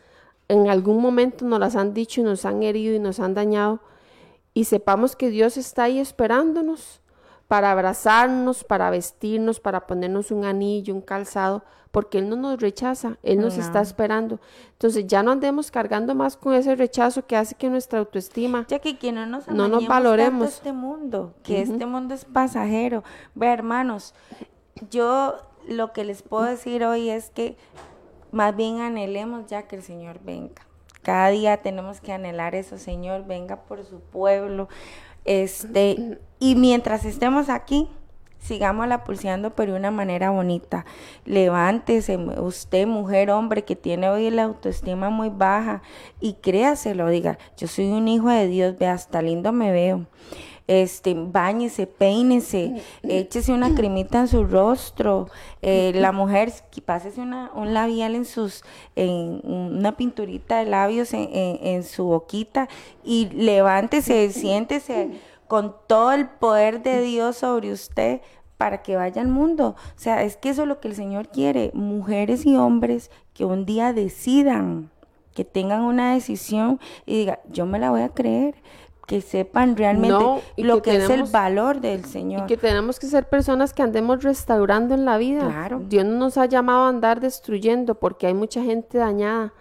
[0.48, 3.80] en algún momento nos las han dicho y nos han herido y nos han dañado.
[4.54, 7.00] Y sepamos que Dios está ahí esperándonos
[7.52, 13.18] para abrazarnos, para vestirnos, para ponernos un anillo, un calzado, porque Él no nos rechaza,
[13.24, 14.40] Él nos está esperando.
[14.72, 18.80] Entonces ya no andemos cargando más con ese rechazo que hace que nuestra autoestima Ya
[18.80, 20.40] que, que no nos, No nos valoremos.
[20.44, 23.04] tanto este mundo, que este mundo es pasajero.
[23.36, 24.14] Ve, hermanos,
[24.90, 25.36] yo
[25.68, 27.58] lo que les puedo decir hoy es que
[28.32, 30.66] más bien anhelemos ya que el Señor venga.
[31.02, 34.70] Cada día tenemos que anhelar eso, Señor, venga por su pueblo.
[35.26, 37.88] Este, y mientras estemos aquí,
[38.40, 40.86] sigámosla pulseando, pero de una manera bonita.
[41.26, 45.82] Levántese, usted, mujer, hombre, que tiene hoy la autoestima muy baja,
[46.20, 50.08] y créaselo, diga, yo soy un hijo de Dios, vea, hasta lindo me veo.
[50.68, 55.28] Este, bañese, peínese, échese una cremita en su rostro.
[55.62, 56.54] eh, la mujer,
[56.86, 58.64] pásese una, un labial en sus,
[58.96, 62.70] en una pinturita de labios en, en- en su boquita
[63.04, 65.10] y levántese, siéntese
[65.48, 68.22] con todo el poder de Dios sobre usted
[68.58, 69.76] para que vaya al mundo.
[69.78, 73.44] O sea, es que eso es lo que el Señor quiere, mujeres y hombres que
[73.44, 74.90] un día decidan,
[75.34, 78.56] que tengan una decisión y digan, yo me la voy a creer,
[79.12, 82.46] que sepan realmente No, y lo que que, es el valor del Y Señor.
[82.48, 85.42] que tenemos que ser personas que andemos restaurando en la vida.
[85.42, 85.82] Claro.
[85.86, 89.52] Dios no nos ha llamado a andar destruyendo porque hay mucha gente dañada.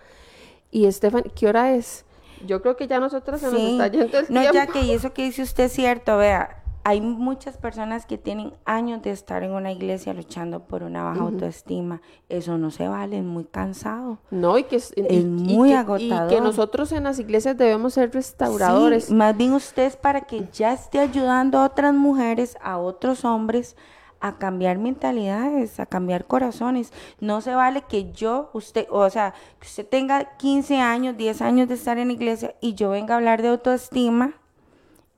[0.70, 2.04] Y Estefan, ¿qué hora es?
[2.46, 3.72] Yo creo que ya nosotros se nos Sí.
[3.72, 4.54] está yendo el No, tiempo.
[4.54, 8.54] ya que y eso que dice usted es cierto, vea, hay muchas personas que tienen
[8.64, 12.00] años de estar en una iglesia luchando por una baja autoestima.
[12.28, 14.18] Eso no se vale, es muy cansado.
[14.30, 16.28] No, y que es, y- Es y muy que- Y agotador.
[16.30, 19.04] que nosotros en las iglesias debemos ser restauradores.
[19.06, 23.24] Sí, más bien usted es para que ya esté ayudando a otras mujeres, a otros
[23.24, 23.76] hombres
[24.22, 26.92] a cambiar mentalidades, a cambiar corazones.
[27.20, 31.68] No se vale que yo, usted, o sea, que usted tenga 15 años, 10 años
[31.68, 34.34] de estar en la iglesia y yo venga a hablar de autoestima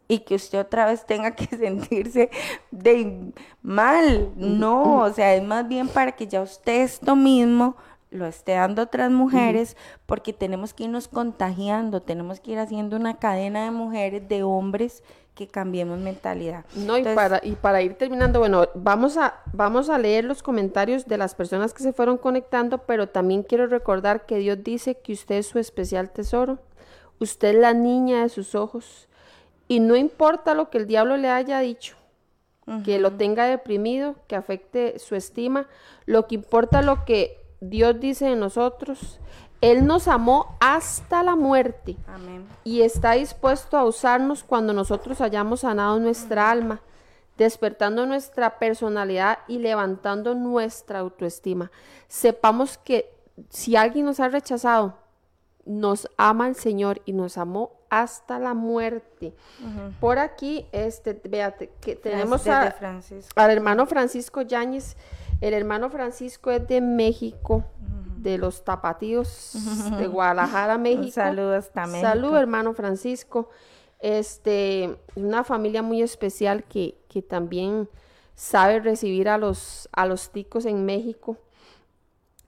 [0.09, 2.30] y que usted otra vez tenga que sentirse
[2.70, 3.32] de
[3.62, 4.30] mal.
[4.36, 7.76] No, o sea, es más bien para que ya usted esto mismo
[8.11, 9.76] lo esté dando a otras mujeres,
[10.07, 15.02] porque tenemos que irnos contagiando, tenemos que ir haciendo una cadena de mujeres, de hombres,
[15.35, 16.66] que cambiemos mentalidad.
[16.74, 21.06] No, y para, y para ir terminando, bueno, vamos a, vamos a leer los comentarios
[21.06, 25.14] de las personas que se fueron conectando, pero también quiero recordar que Dios dice que
[25.14, 26.59] usted es su especial tesoro,
[27.18, 29.09] usted es la niña de sus ojos,
[29.68, 31.97] y no importa lo que el diablo le haya dicho,
[32.84, 35.66] que lo tenga deprimido, que afecte su estima,
[36.06, 39.18] lo que importa lo que Dios dice de nosotros,
[39.60, 42.47] Él nos amó hasta la muerte Amén.
[42.64, 46.80] y está dispuesto a usarnos cuando nosotros hayamos sanado nuestra alma,
[47.36, 51.70] despertando nuestra personalidad y levantando nuestra autoestima.
[52.09, 53.10] Sepamos que
[53.48, 54.94] si alguien nos ha rechazado,
[55.64, 59.35] nos ama el Señor y nos amó hasta la muerte.
[60.01, 62.74] Por aquí, este, véate, que tenemos a,
[63.36, 64.97] al hermano Francisco Yáñez.
[65.43, 67.64] El hermano Francisco es de México,
[68.16, 69.52] de los tapatíos
[69.98, 71.02] de Guadalajara, México.
[71.05, 72.09] Un saludo hasta México.
[72.09, 73.51] Salud, hermano Francisco.
[74.01, 77.90] Este, una familia muy especial que, que también
[78.35, 81.36] sabe recibir a los, a los ticos en México.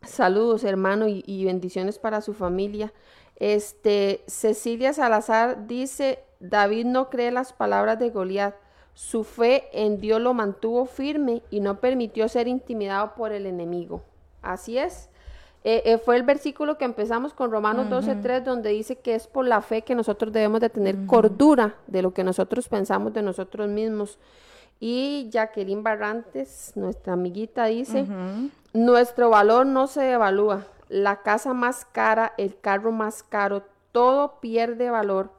[0.06, 2.94] Saludos, hermano, y, y bendiciones para su familia.
[3.36, 8.54] Este, Cecilia Salazar dice, David no cree las palabras de Goliat.
[8.94, 14.02] Su fe en Dios lo mantuvo firme y no permitió ser intimidado por el enemigo.
[14.40, 15.08] Así es.
[15.66, 19.26] Eh, eh, fue el versículo que empezamos con Romanos 12, 3, donde dice que es
[19.26, 23.22] por la fe que nosotros debemos de tener cordura de lo que nosotros pensamos de
[23.22, 24.18] nosotros mismos.
[24.78, 28.04] Y Jacqueline Barrantes, nuestra amiguita, dice,
[28.74, 30.66] nuestro valor no se evalúa.
[30.94, 35.32] La casa más cara, el carro más caro, todo pierde valor,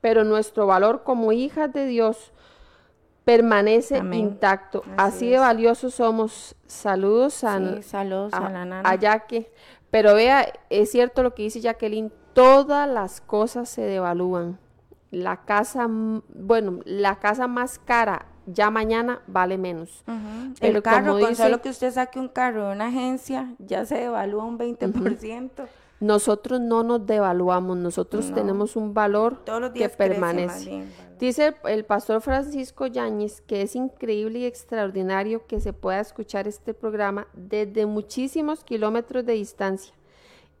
[0.00, 2.32] pero nuestro valor como hijas de Dios
[3.26, 4.84] permanece intacto.
[4.96, 6.56] Así, de valiosos somos.
[6.66, 8.88] Saludos a, saludos a, la nana.
[8.88, 9.52] a Jaque.
[9.90, 14.58] Pero vea, es cierto lo que dice Jacqueline, todas las cosas se devalúan.
[15.10, 20.04] La casa, bueno, la casa más cara ya mañana vale menos.
[20.60, 24.44] El carro, con solo que usted saque un carro de una agencia, ya se devalúa
[24.44, 25.66] un 20%.
[25.98, 29.42] Nosotros no nos devaluamos, nosotros tenemos un valor
[29.74, 30.84] que permanece.
[31.18, 36.74] Dice el pastor Francisco Yáñez que es increíble y extraordinario que se pueda escuchar este
[36.74, 39.94] programa desde muchísimos kilómetros de distancia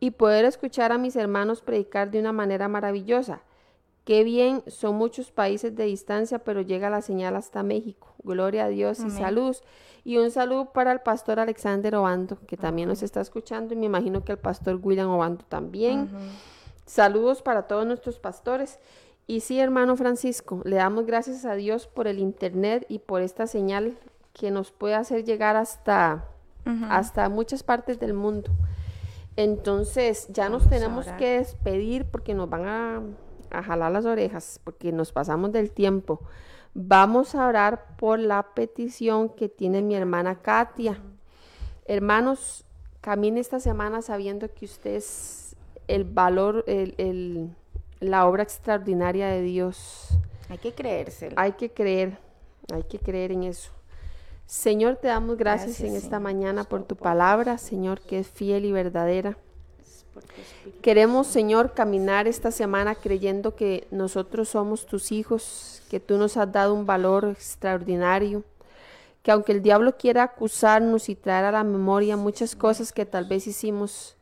[0.00, 3.42] y poder escuchar a mis hermanos predicar de una manera maravillosa.
[4.06, 8.14] Qué bien, son muchos países de distancia, pero llega la señal hasta México.
[8.22, 9.56] Gloria a Dios y salud.
[10.04, 13.86] Y un saludo para el pastor Alexander Obando, que también nos está escuchando, y me
[13.86, 16.08] imagino que el pastor William Obando también.
[16.84, 18.78] Saludos para todos nuestros pastores.
[19.26, 23.48] Y sí, hermano Francisco, le damos gracias a Dios por el Internet y por esta
[23.48, 23.98] señal
[24.32, 26.26] que nos puede hacer llegar hasta,
[26.88, 28.52] hasta muchas partes del mundo.
[29.34, 33.02] Entonces, ya nos tenemos que despedir porque nos van a
[33.58, 36.20] a jalar las orejas porque nos pasamos del tiempo.
[36.74, 41.00] Vamos a orar por la petición que tiene mi hermana Katia.
[41.86, 42.64] Hermanos,
[43.00, 45.56] camine esta semana sabiendo que usted es
[45.88, 47.50] el valor, el,
[48.00, 50.08] la obra extraordinaria de Dios.
[50.48, 51.34] Hay que creérselo.
[51.38, 52.18] Hay que creer,
[52.72, 53.70] hay que creer en eso.
[54.46, 58.72] Señor, te damos gracias, en esta mañana por tu palabra, Señor, que es fiel y
[58.72, 59.36] verdadera.
[60.82, 66.50] Queremos, Señor, caminar esta semana creyendo que nosotros somos tus hijos, que tú nos has
[66.50, 68.44] dado un valor extraordinario,
[69.22, 73.24] que aunque el diablo quiera acusarnos y traer a la memoria muchas cosas que tal
[73.24, 74.16] vez hicimos,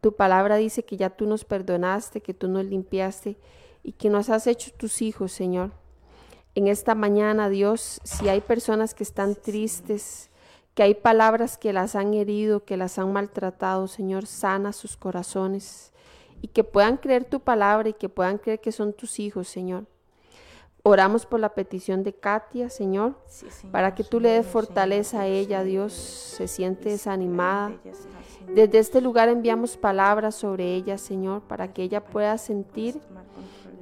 [0.00, 3.36] tu palabra dice que ya tú nos perdonaste, que tú nos limpiaste
[3.82, 5.70] y que nos has hecho tus hijos, Señor.
[6.54, 10.30] En esta mañana, Dios, si hay personas que están tristes,
[10.78, 15.92] que hay palabras que las han herido, que las han maltratado, Señor, sana sus corazones
[16.40, 19.86] y que puedan creer tu palabra y que puedan creer que son tus hijos, Señor.
[20.84, 23.16] Oramos por la petición de Katia, Señor,
[23.72, 27.72] para que tú le des fortaleza a ella, Dios, se siente desanimada.
[28.46, 33.00] Desde este lugar enviamos palabras sobre ella, Señor, para que ella pueda sentir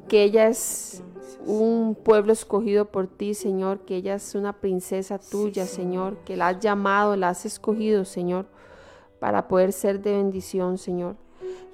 [0.08, 1.02] que ella es
[1.46, 6.48] un pueblo escogido por ti, Señor, que ella es una princesa tuya, Señor, que la
[6.48, 8.46] has llamado, la has escogido, Señor,
[9.20, 11.16] para poder ser de bendición, Señor.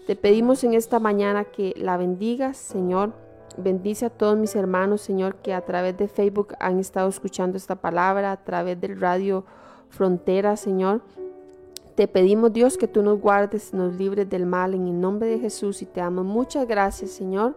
[0.07, 3.13] Te pedimos en esta mañana que la bendigas, Señor.
[3.57, 7.77] Bendice a todos mis hermanos, Señor, que a través de Facebook han estado escuchando esta
[7.77, 9.45] palabra, a través del radio
[9.89, 11.03] Frontera, Señor.
[11.95, 15.39] Te pedimos, Dios, que tú nos guardes, nos libres del mal en el nombre de
[15.39, 16.25] Jesús y te amo.
[16.25, 17.57] Muchas gracias, Señor.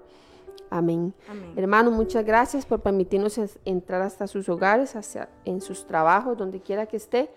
[0.70, 1.14] Amén.
[1.56, 6.86] Hermano, muchas gracias por permitirnos entrar hasta sus hogares, hacia, en sus trabajos, donde quiera
[6.86, 7.30] que esté,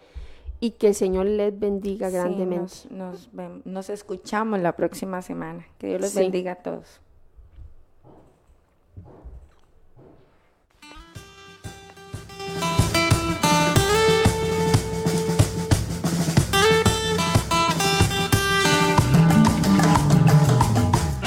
[0.61, 2.89] y que el Señor les bendiga grandemente.
[2.91, 5.67] Nos, escuchamos la próxima semana.
[5.79, 7.01] Que Dios les bendiga a todos.